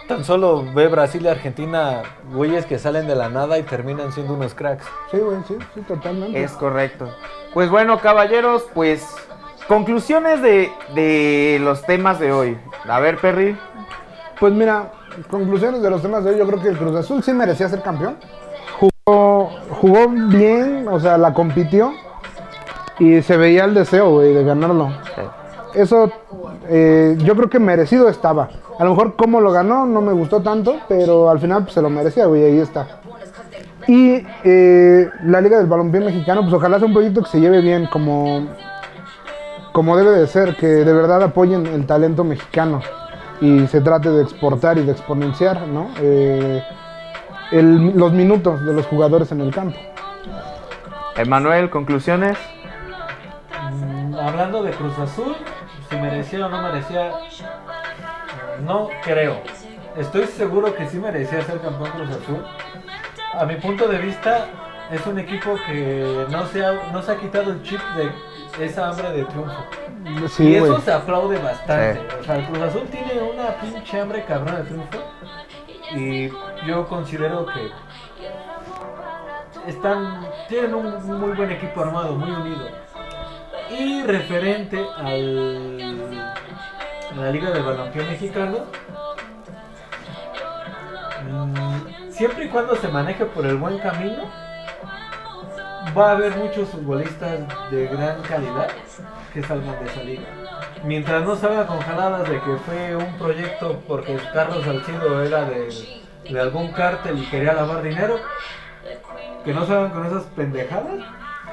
Tan 0.07 0.23
solo 0.25 0.65
ve 0.73 0.87
Brasil 0.87 1.23
y 1.23 1.27
Argentina, 1.27 2.01
güeyes 2.33 2.65
que 2.65 2.79
salen 2.79 3.05
de 3.07 3.15
la 3.15 3.29
nada 3.29 3.59
y 3.59 3.63
terminan 3.63 4.11
siendo 4.11 4.33
unos 4.33 4.55
cracks. 4.55 4.83
Sí, 5.11 5.17
güey, 5.17 5.37
sí, 5.47 5.55
sí, 5.75 5.81
totalmente. 5.81 6.41
Es 6.41 6.53
correcto. 6.53 7.13
Pues 7.53 7.69
bueno, 7.69 7.99
caballeros, 7.99 8.65
pues 8.73 9.05
conclusiones 9.67 10.41
de, 10.41 10.71
de 10.95 11.59
los 11.61 11.83
temas 11.83 12.19
de 12.19 12.31
hoy. 12.31 12.57
A 12.87 12.99
ver, 12.99 13.17
Perry. 13.17 13.55
Pues 14.39 14.53
mira, 14.53 14.91
conclusiones 15.29 15.81
de 15.81 15.89
los 15.89 16.01
temas 16.01 16.23
de 16.23 16.31
hoy, 16.31 16.37
yo 16.37 16.47
creo 16.47 16.61
que 16.61 16.69
el 16.69 16.77
Cruz 16.77 16.95
Azul 16.95 17.21
sí 17.21 17.33
merecía 17.33 17.67
ser 17.67 17.81
campeón. 17.81 18.15
Jugó, 18.79 19.49
jugó 19.69 20.07
bien, 20.07 20.87
o 20.89 20.97
sea, 20.97 21.17
la 21.17 21.33
compitió 21.33 21.91
y 22.99 23.21
se 23.21 23.35
veía 23.35 23.65
el 23.65 23.73
deseo, 23.73 24.11
güey, 24.11 24.33
de 24.33 24.45
ganarlo. 24.45 24.91
Eso 25.73 26.09
eh, 26.69 27.17
yo 27.19 27.35
creo 27.35 27.49
que 27.49 27.59
merecido 27.59 28.07
estaba. 28.07 28.49
A 28.79 28.83
lo 28.85 28.91
mejor 28.91 29.17
cómo 29.17 29.41
lo 29.41 29.51
ganó 29.51 29.85
no 29.85 29.99
me 29.99 30.13
gustó 30.13 30.41
tanto, 30.41 30.77
pero 30.87 31.29
al 31.29 31.39
final 31.39 31.63
pues, 31.63 31.73
se 31.73 31.81
lo 31.81 31.89
merecía, 31.89 32.25
güey, 32.27 32.45
ahí 32.45 32.59
está. 32.59 32.87
Y 33.87 34.25
eh, 34.45 35.09
la 35.25 35.41
Liga 35.41 35.57
del 35.57 35.67
Balompié 35.67 35.99
Mexicano, 35.99 36.43
pues 36.43 36.53
ojalá 36.53 36.77
sea 36.77 36.87
un 36.87 36.93
proyecto 36.93 37.23
que 37.23 37.29
se 37.29 37.41
lleve 37.41 37.59
bien, 37.59 37.87
como, 37.91 38.47
como 39.73 39.97
debe 39.97 40.11
de 40.11 40.27
ser, 40.27 40.55
que 40.55 40.67
de 40.67 40.93
verdad 40.93 41.21
apoyen 41.23 41.65
el 41.67 41.85
talento 41.85 42.23
mexicano 42.23 42.81
y 43.41 43.67
se 43.67 43.81
trate 43.81 44.09
de 44.09 44.23
exportar 44.23 44.77
y 44.77 44.83
de 44.83 44.91
exponenciar, 44.91 45.61
¿no? 45.67 45.89
Eh, 46.01 46.63
el- 47.51 47.97
los 47.97 48.11
minutos 48.13 48.63
de 48.65 48.73
los 48.73 48.85
jugadores 48.87 49.31
en 49.31 49.41
el 49.41 49.53
campo. 49.53 49.77
Emanuel, 51.15 51.69
conclusiones. 51.69 52.37
Mm, 53.71 54.15
Hablando 54.15 54.63
de 54.63 54.71
Cruz 54.71 54.97
Azul, 54.99 55.35
si 55.89 55.95
merecía 55.97 56.45
o 56.45 56.49
no 56.49 56.61
merecía, 56.61 57.11
no 58.63 58.89
creo. 59.03 59.37
Estoy 59.97 60.25
seguro 60.25 60.73
que 60.75 60.87
sí 60.87 60.97
merecía 60.99 61.41
ser 61.41 61.59
campeón 61.59 61.89
Cruz 61.91 62.09
Azul. 62.09 62.43
A 63.33 63.45
mi 63.45 63.55
punto 63.55 63.87
de 63.87 63.97
vista, 63.99 64.45
es 64.91 65.05
un 65.07 65.19
equipo 65.19 65.55
que 65.67 66.25
no 66.29 66.45
se 66.47 66.65
ha, 66.65 66.73
no 66.91 67.01
se 67.01 67.11
ha 67.11 67.17
quitado 67.17 67.51
el 67.51 67.61
chip 67.63 67.79
de 68.57 68.65
esa 68.65 68.89
hambre 68.89 69.11
de 69.11 69.23
triunfo. 69.25 69.63
Y 70.39 70.55
eso 70.55 70.81
se 70.81 70.91
aplaude 70.91 71.37
bastante. 71.37 71.93
Sí. 71.93 72.15
O 72.19 72.23
sea, 72.23 72.35
el 72.35 72.45
Cruz 72.45 72.59
Azul 72.59 72.87
tiene 72.87 73.21
una 73.21 73.55
pinche 73.59 73.99
hambre 73.99 74.25
cabrón 74.25 74.55
de 74.55 74.63
triunfo. 74.63 74.99
Y 75.95 76.29
yo 76.67 76.87
considero 76.87 77.45
que 77.47 77.71
están 79.67 80.27
tienen 80.47 80.73
un 80.73 81.19
muy 81.19 81.35
buen 81.35 81.51
equipo 81.51 81.81
armado, 81.81 82.15
muy 82.15 82.31
unido. 82.31 82.67
Y 83.69 84.03
referente 84.03 84.83
al, 84.97 86.33
a 87.11 87.15
la 87.15 87.31
Liga 87.31 87.51
de 87.51 87.61
Balompié 87.61 88.03
Mexicano, 88.03 88.65
mm, 91.29 92.11
siempre 92.11 92.45
y 92.45 92.49
cuando 92.49 92.75
se 92.75 92.87
maneje 92.87 93.25
por 93.25 93.45
el 93.45 93.57
buen 93.57 93.77
camino, 93.79 94.23
va 95.95 96.09
a 96.09 96.11
haber 96.11 96.35
muchos 96.37 96.69
futbolistas 96.69 97.39
de 97.71 97.87
gran 97.87 98.21
calidad 98.23 98.69
que 99.33 99.43
salgan 99.43 99.79
de 99.83 99.91
esa 99.91 100.03
liga. 100.03 100.23
Mientras 100.83 101.23
no 101.23 101.35
salga 101.35 101.67
con 101.67 101.79
jaladas 101.79 102.29
de 102.29 102.39
que 102.39 102.57
fue 102.65 102.95
un 102.95 103.17
proyecto 103.17 103.81
porque 103.87 104.17
Carlos 104.33 104.63
Salcido 104.63 105.23
era 105.23 105.45
de, 105.45 105.69
de 106.29 106.39
algún 106.39 106.71
cártel 106.71 107.19
y 107.19 107.25
quería 107.25 107.53
lavar 107.53 107.81
dinero, 107.81 108.17
que 109.43 109.53
no 109.53 109.65
salgan 109.65 109.91
con 109.91 110.05
esas 110.05 110.23
pendejadas. 110.35 110.99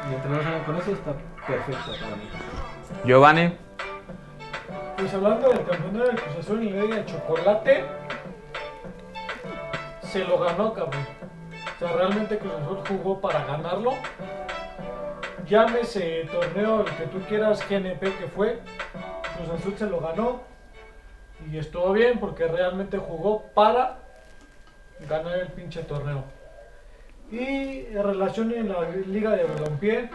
Mientras 0.08 0.32
no 0.32 0.42
salgan 0.42 0.64
con 0.64 0.76
eso, 0.76 0.92
está 0.92 1.12
perfecto 1.46 1.92
para 2.00 2.16
mí. 2.16 2.30
Giovanni. 3.04 3.56
Pues 4.96 5.12
hablando 5.12 5.48
del 5.48 5.64
campeonato 5.64 6.04
del 6.06 6.20
Cruz 6.20 6.36
Azul 6.40 6.62
y 6.62 6.70
Liga 6.70 6.96
de 6.96 7.04
Chocolate, 7.04 7.84
se 10.02 10.24
lo 10.24 10.38
ganó, 10.38 10.72
cabrón. 10.72 11.06
O 11.76 11.78
sea, 11.78 11.96
realmente 11.96 12.38
Cruz 12.38 12.52
Azul 12.54 12.78
jugó 12.88 13.20
para 13.20 13.44
ganarlo. 13.44 13.92
Llámese 15.48 16.28
torneo 16.32 16.80
el 16.80 16.86
que 16.96 17.04
tú 17.06 17.20
quieras, 17.28 17.60
GNP 17.68 18.00
que 18.00 18.26
fue. 18.34 18.58
Cruz 19.36 19.60
Azul 19.60 19.74
se 19.78 19.86
lo 19.86 20.00
ganó. 20.00 20.40
Y 21.50 21.58
estuvo 21.58 21.92
bien 21.92 22.18
porque 22.18 22.48
realmente 22.48 22.98
jugó 22.98 23.42
para 23.54 23.98
ganar 25.08 25.38
el 25.38 25.48
pinche 25.48 25.82
torneo. 25.82 26.24
Y 27.30 27.86
en 27.92 28.02
relación 28.02 28.52
en 28.52 28.68
la 28.70 28.82
Liga 29.06 29.30
de 29.32 29.44
Balompié, 29.44 30.10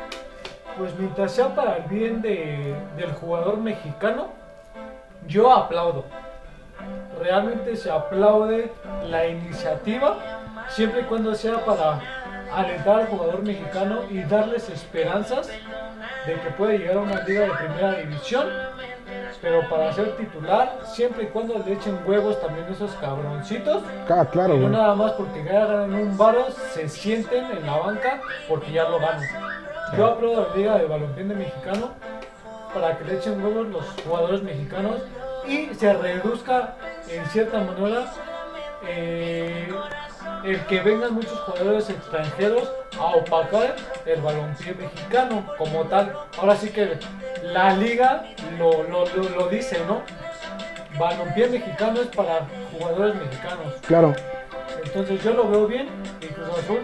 pues 0.77 0.97
mientras 0.97 1.31
sea 1.33 1.53
para 1.55 1.77
el 1.77 1.83
bien 1.83 2.21
de- 2.21 2.75
del 2.97 3.11
jugador 3.13 3.57
mexicano, 3.57 4.29
yo 5.27 5.53
aplaudo. 5.53 6.05
Realmente 7.19 7.75
se 7.75 7.91
aplaude 7.91 8.71
la 9.07 9.27
iniciativa, 9.27 10.17
siempre 10.69 11.01
y 11.01 11.03
cuando 11.03 11.35
sea 11.35 11.63
para 11.63 12.01
alentar 12.53 12.99
al 13.01 13.07
jugador 13.07 13.43
mexicano 13.43 14.01
y 14.09 14.21
darles 14.23 14.69
esperanzas 14.69 15.47
de 15.47 16.33
que 16.33 16.49
puede 16.57 16.77
llegar 16.79 16.97
a 16.97 17.01
una 17.01 17.21
liga 17.23 17.41
de 17.41 17.51
primera 17.51 17.93
división, 17.95 18.47
pero 19.41 19.67
para 19.69 19.91
ser 19.93 20.15
titular, 20.17 20.79
siempre 20.85 21.23
y 21.23 21.27
cuando 21.27 21.57
le 21.65 21.73
echen 21.73 21.99
huevos 22.05 22.39
también 22.41 22.67
esos 22.69 22.91
cabroncitos, 22.95 23.83
Ah, 24.09 24.25
claro, 24.31 24.53
y 24.55 24.57
no 24.59 24.67
güey. 24.67 24.77
nada 24.79 24.95
más 24.95 25.11
porque 25.13 25.43
ganan 25.43 25.93
un 25.93 26.17
varo, 26.17 26.45
se 26.73 26.87
sienten 26.89 27.45
en 27.45 27.65
la 27.65 27.77
banca 27.77 28.21
porque 28.47 28.71
ya 28.71 28.83
lo 28.89 28.99
ganan. 28.99 29.23
Yo 29.97 30.05
aplaudo 30.05 30.45
a 30.45 30.49
la 30.49 30.55
Liga 30.55 30.77
de 30.77 30.85
Balompié 30.85 31.23
de 31.23 31.35
Mexicano 31.35 31.89
para 32.73 32.97
que 32.97 33.03
le 33.05 33.15
echen 33.17 33.43
huevos 33.43 33.67
los 33.67 33.85
jugadores 34.05 34.43
mexicanos 34.43 34.97
y 35.47 35.73
se 35.73 35.91
reduzca 35.93 36.75
en 37.09 37.25
cierta 37.25 37.59
manera 37.59 38.05
eh, 38.87 39.67
el 40.43 40.59
que 40.65 40.81
vengan 40.81 41.13
muchos 41.13 41.39
jugadores 41.39 41.89
extranjeros 41.89 42.71
a 42.99 43.05
opacar 43.05 43.75
el 44.05 44.21
balompié 44.21 44.73
mexicano 44.73 45.45
como 45.57 45.83
tal. 45.85 46.13
Ahora 46.39 46.55
sí 46.55 46.69
que 46.69 46.97
la 47.43 47.73
liga 47.73 48.25
lo, 48.57 48.83
lo, 48.83 49.05
lo, 49.07 49.29
lo 49.29 49.47
dice, 49.49 49.79
¿no? 49.87 50.01
Balompié 50.99 51.47
mexicano 51.47 52.01
es 52.01 52.07
para 52.07 52.47
jugadores 52.71 53.15
mexicanos. 53.15 53.73
Claro. 53.87 54.13
Entonces 54.83 55.23
yo 55.23 55.33
lo 55.33 55.49
veo 55.49 55.67
bien 55.67 55.87
y 56.21 56.27
Cruz 56.27 56.49
Azul, 56.57 56.79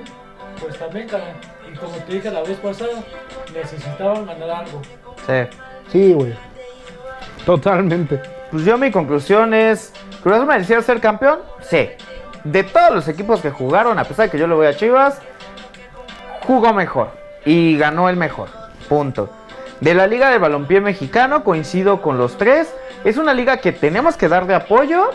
pues 0.62 0.78
también, 0.78 1.08
cara. 1.08 1.34
Y 1.69 1.76
como 1.76 1.93
te 1.97 2.13
dije 2.13 2.32
la 2.32 2.41
vez 2.41 2.58
pasada, 2.58 3.04
necesitaban 3.54 4.26
ganar 4.26 4.50
algo. 4.50 4.82
Sí. 5.26 5.58
Sí, 5.91 6.13
güey. 6.13 6.34
Totalmente. 7.45 8.21
Pues 8.52 8.63
yo 8.63 8.78
mi 8.78 8.91
conclusión 8.91 9.54
es, 9.54 9.93
¿Cruz 10.21 10.36
Azul 10.36 10.47
merecía 10.47 10.82
ser 10.82 11.02
campeón? 11.02 11.39
Sí. 11.62 11.89
De 12.43 12.63
todos 12.63 12.93
los 12.93 13.08
equipos 13.08 13.41
que 13.41 13.52
jugaron, 13.52 14.00
a 14.00 14.04
pesar 14.04 14.26
de 14.26 14.32
que 14.32 14.38
yo 14.38 14.47
le 14.47 14.56
voy 14.56 14.67
a 14.67 14.76
Chivas, 14.76 15.19
jugó 16.45 16.73
mejor 16.73 17.12
y 17.45 17.78
ganó 17.78 18.10
el 18.10 18.15
mejor. 18.15 18.50
Punto. 18.89 19.30
De 19.82 19.93
la 19.93 20.08
Liga 20.08 20.30
de 20.30 20.38
Balompié 20.38 20.82
Mexicano, 20.82 21.43
coincido 21.43 22.02
con 22.02 22.17
los 22.17 22.38
tres. 22.38 22.73
Es 23.04 23.17
una 23.17 23.34
liga 23.34 23.58
que 23.58 23.71
tenemos 23.71 24.17
que 24.17 24.28
dar 24.28 24.47
de 24.47 24.56
apoyo. 24.56 25.12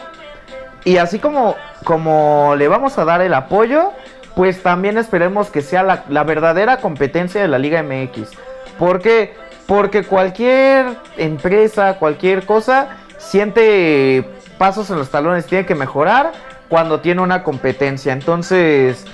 Y 0.84 0.98
así 0.98 1.18
como, 1.18 1.56
como 1.84 2.54
le 2.56 2.68
vamos 2.68 2.98
a 2.98 3.04
dar 3.04 3.22
el 3.22 3.34
apoyo, 3.34 3.92
pues 4.34 4.62
también 4.62 4.98
esperemos 4.98 5.50
que 5.50 5.62
sea 5.62 5.82
la, 5.82 6.04
la 6.08 6.24
verdadera 6.24 6.78
competencia 6.78 7.40
de 7.40 7.48
la 7.48 7.58
Liga 7.58 7.82
MX. 7.82 8.30
Porque, 8.78 9.34
porque 9.66 10.04
cualquier 10.04 10.96
empresa, 11.16 11.94
cualquier 11.98 12.46
cosa, 12.46 12.88
siente 13.18 14.28
pasos 14.58 14.90
en 14.90 14.96
los 14.96 15.10
talones, 15.10 15.46
tiene 15.46 15.66
que 15.66 15.74
mejorar 15.74 16.32
cuando 16.72 17.00
tiene 17.00 17.20
una 17.20 17.42
competencia. 17.42 18.14
Entonces, 18.14 19.04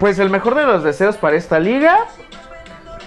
pues 0.00 0.18
el 0.18 0.28
mejor 0.28 0.56
de 0.56 0.66
los 0.66 0.82
deseos 0.82 1.16
para 1.16 1.36
esta 1.36 1.60
liga 1.60 2.00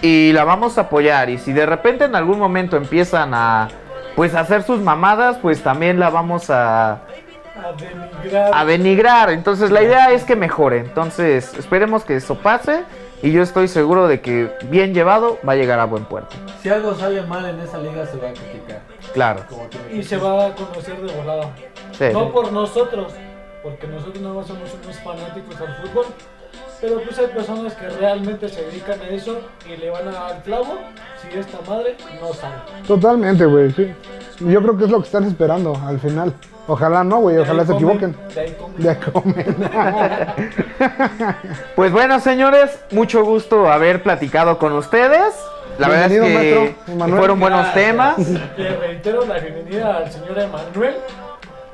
y 0.00 0.32
la 0.32 0.44
vamos 0.44 0.78
a 0.78 0.82
apoyar. 0.82 1.28
Y 1.28 1.36
si 1.36 1.52
de 1.52 1.66
repente 1.66 2.06
en 2.06 2.16
algún 2.16 2.38
momento 2.38 2.78
empiezan 2.78 3.34
a 3.34 3.68
pues 4.16 4.34
hacer 4.34 4.62
sus 4.62 4.80
mamadas, 4.80 5.36
pues 5.36 5.62
también 5.62 6.00
la 6.00 6.08
vamos 6.08 6.48
a, 6.48 6.92
A 6.92 7.72
denigrar. 7.78 8.50
a 8.54 8.64
denigrar. 8.64 9.30
Entonces 9.30 9.70
la 9.70 9.82
idea 9.82 10.12
es 10.12 10.24
que 10.24 10.34
mejore. 10.34 10.78
Entonces 10.78 11.52
esperemos 11.52 12.04
que 12.04 12.16
eso 12.16 12.36
pase 12.36 12.84
y 13.22 13.32
yo 13.32 13.42
estoy 13.42 13.68
seguro 13.68 14.08
de 14.08 14.22
que 14.22 14.50
bien 14.70 14.94
llevado 14.94 15.38
va 15.46 15.52
a 15.52 15.56
llegar 15.56 15.78
a 15.78 15.84
buen 15.84 16.06
puerto. 16.06 16.34
Si 16.62 16.70
algo 16.70 16.94
sale 16.94 17.20
mal 17.20 17.44
en 17.44 17.60
esa 17.60 17.76
liga, 17.76 18.06
se 18.06 18.16
va 18.16 18.30
a 18.30 18.32
criticar. 18.32 18.80
Claro. 19.12 19.42
Y 19.92 20.02
se 20.04 20.16
va 20.16 20.46
a 20.46 20.54
conocer 20.54 21.02
de 21.02 21.12
volada. 21.12 21.50
Sí. 21.92 22.06
No 22.14 22.30
por 22.32 22.50
nosotros, 22.50 23.12
porque 23.62 23.86
nosotros 23.86 24.20
no 24.20 24.42
somos 24.44 24.70
unos 24.82 24.96
fanáticos 25.00 25.60
al 25.60 25.76
fútbol. 25.76 26.06
Pero 26.80 27.00
pues 27.02 27.18
hay 27.18 27.26
personas 27.26 27.74
que 27.74 27.88
realmente 27.88 28.48
se 28.48 28.62
dedican 28.62 29.00
a 29.00 29.08
eso 29.08 29.40
y 29.66 29.76
le 29.76 29.90
van 29.90 30.06
a 30.08 30.12
dar 30.12 30.32
al 30.34 30.42
clavo 30.42 30.78
si 31.20 31.36
esta 31.38 31.58
madre 31.68 31.96
no 32.20 32.32
sale. 32.32 32.54
Totalmente, 32.86 33.44
güey, 33.46 33.72
sí. 33.72 33.92
Yo 34.40 34.62
creo 34.62 34.78
que 34.78 34.84
es 34.84 34.90
lo 34.90 34.98
que 35.00 35.06
están 35.06 35.24
esperando 35.24 35.76
al 35.84 35.98
final. 35.98 36.32
Ojalá 36.68 37.02
no, 37.02 37.18
güey, 37.18 37.38
ojalá 37.38 37.64
se 37.64 37.72
De 37.72 37.78
ahí 37.78 37.82
comen, 37.84 38.14
equivoquen. 38.14 38.76
de 38.78 38.90
ahí 38.90 38.96
comen. 39.12 39.56
Pues 41.74 41.92
bueno, 41.92 42.20
señores, 42.20 42.78
mucho 42.92 43.24
gusto 43.24 43.68
haber 43.70 44.02
platicado 44.02 44.58
con 44.58 44.72
ustedes. 44.74 45.34
La 45.78 45.88
verdad 45.88 46.10
es 46.12 46.20
que 46.20 46.74
maestro 46.94 47.16
fueron 47.16 47.40
buenos 47.40 47.72
temas. 47.72 48.18
Le 48.56 48.76
reitero 48.76 49.24
la 49.24 49.38
bienvenida 49.38 49.96
al 49.98 50.10
señor 50.12 50.38
Emanuel, 50.38 50.96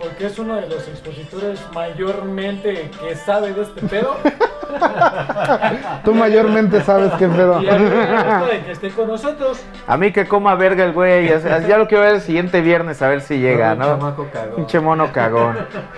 porque 0.05 0.27
es 0.27 0.39
uno 0.39 0.57
de 0.57 0.69
los 0.69 0.87
expositores 0.87 1.61
mayormente 1.73 2.91
que 3.01 3.17
sabe 3.17 3.53
de 3.53 3.63
este 3.63 3.81
pedo. 3.83 4.17
Tú 6.05 6.15
mayormente 6.15 6.83
sabes 6.83 7.13
qué 7.15 7.27
pedo. 7.27 7.63
Y 7.63 7.69
a 7.69 7.79
mí 7.79 7.85
me 7.85 8.07
gusta 8.07 8.47
de 8.47 8.65
que 8.65 8.73
esté 8.73 8.91
con 8.91 9.09
nosotros. 9.09 9.63
A 9.87 9.97
mí 9.97 10.13
que 10.13 10.27
coma 10.27 10.55
verga 10.57 10.85
el 10.85 10.93
güey. 10.93 11.29
Ya, 11.29 11.59
ya 11.61 11.79
lo 11.79 11.89
quiero 11.89 12.05
ver 12.05 12.17
el 12.17 12.21
siguiente 12.21 12.61
viernes 12.61 13.01
a 13.01 13.09
ver 13.09 13.21
si 13.23 13.39
llega, 13.39 13.73
Un 13.73 13.79
¿no? 13.79 13.85
chamaco 13.87 14.29
cagón. 14.33 14.57
Pinche 14.57 14.81
mono 14.81 15.13
cagón. 15.13 15.57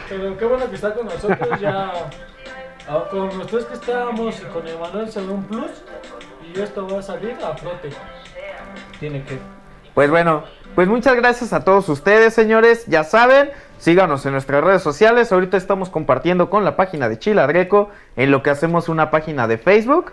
Pero 0.08 0.36
qué 0.36 0.44
bueno 0.44 0.68
que 0.68 0.74
está 0.76 0.94
con 0.94 1.06
nosotros. 1.06 1.60
Ya 1.60 1.90
con 3.10 3.38
los 3.38 3.46
tres 3.48 3.64
que 3.64 3.74
estábamos 3.74 4.40
y 4.40 4.44
con 4.44 4.66
Emanuel 4.68 5.10
se 5.10 5.20
ve 5.20 5.32
un 5.32 5.44
plus. 5.44 5.70
Y 6.54 6.60
esto 6.60 6.86
va 6.88 7.00
a 7.00 7.02
salir 7.02 7.36
a 7.44 7.56
flote. 7.56 7.90
Tiene 9.00 9.24
que. 9.24 9.38
Pues 9.94 10.10
bueno, 10.10 10.44
pues 10.76 10.88
muchas 10.88 11.16
gracias 11.16 11.54
a 11.54 11.64
todos 11.64 11.88
ustedes, 11.88 12.34
señores. 12.34 12.84
Ya 12.86 13.02
saben, 13.02 13.50
síganos 13.78 14.26
en 14.26 14.32
nuestras 14.32 14.62
redes 14.62 14.82
sociales. 14.82 15.32
Ahorita 15.32 15.56
estamos 15.56 15.88
compartiendo 15.88 16.50
con 16.50 16.64
la 16.64 16.76
página 16.76 17.08
de 17.08 17.18
Chila 17.18 17.46
Greco 17.46 17.88
en 18.14 18.30
lo 18.30 18.42
que 18.42 18.50
hacemos 18.50 18.90
una 18.90 19.10
página 19.10 19.48
de 19.48 19.56
Facebook. 19.56 20.12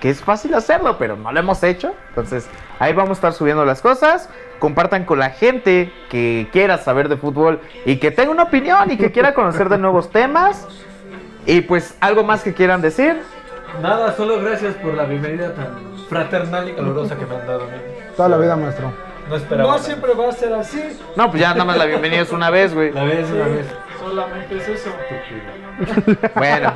Que 0.00 0.10
es 0.10 0.20
fácil 0.20 0.54
hacerlo, 0.54 0.98
pero 0.98 1.16
no 1.16 1.30
lo 1.30 1.38
hemos 1.38 1.62
hecho. 1.62 1.94
Entonces, 2.08 2.48
ahí 2.80 2.92
vamos 2.92 3.10
a 3.10 3.12
estar 3.12 3.32
subiendo 3.34 3.64
las 3.64 3.80
cosas. 3.80 4.28
Compartan 4.58 5.04
con 5.04 5.20
la 5.20 5.30
gente 5.30 5.92
que 6.10 6.48
quiera 6.50 6.78
saber 6.78 7.08
de 7.08 7.16
fútbol 7.16 7.60
y 7.84 7.98
que 7.98 8.10
tenga 8.10 8.32
una 8.32 8.44
opinión 8.44 8.90
y 8.90 8.96
que 8.96 9.12
quiera 9.12 9.32
conocer 9.32 9.68
de 9.68 9.78
nuevos 9.78 10.10
temas. 10.10 10.66
Y 11.46 11.60
pues, 11.60 11.96
algo 12.00 12.24
más 12.24 12.42
que 12.42 12.52
quieran 12.52 12.80
decir. 12.80 13.22
Nada, 13.80 14.12
solo 14.16 14.40
gracias 14.40 14.74
por 14.74 14.94
la 14.94 15.04
bienvenida 15.04 15.54
tan 15.54 15.98
fraternal 16.08 16.68
y 16.68 16.72
calurosa 16.72 17.16
que 17.16 17.26
me 17.26 17.36
han 17.36 17.46
dado. 17.46 17.62
Toda 18.16 18.28
la 18.28 18.38
vida, 18.38 18.56
maestro. 18.56 19.07
No 19.28 19.36
esperaba. 19.36 19.70
No 19.70 19.76
nada. 19.76 19.84
siempre 19.84 20.14
va 20.14 20.28
a 20.28 20.32
ser 20.32 20.52
así. 20.54 20.98
No, 21.16 21.30
pues 21.30 21.40
ya 21.40 21.52
nada 21.52 21.64
más 21.64 21.76
la 21.76 21.84
bienvenida 21.84 22.22
es 22.22 22.32
una 22.32 22.50
vez, 22.50 22.74
güey. 22.74 22.92
La 22.92 23.04
vez, 23.04 23.30
una 23.30 23.46
vez. 23.48 23.66
Solamente 24.00 24.56
es 24.56 24.68
eso. 24.68 24.90
Bueno. 26.34 26.72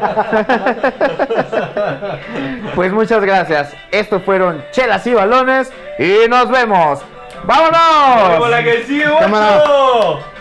pues 2.75 2.93
muchas 2.93 3.23
gracias. 3.23 3.75
Estos 3.91 4.23
fueron 4.23 4.63
Chelas 4.71 5.07
y 5.07 5.15
Balones 5.15 5.73
y 5.99 6.29
nos 6.29 6.51
vemos. 6.51 7.01
¡Vámonos! 7.45 8.41
¡Hola 8.41 8.63
que 8.63 8.85
sí, 8.85 9.03
Cámara. 9.19 9.57
guacho! 9.57 10.32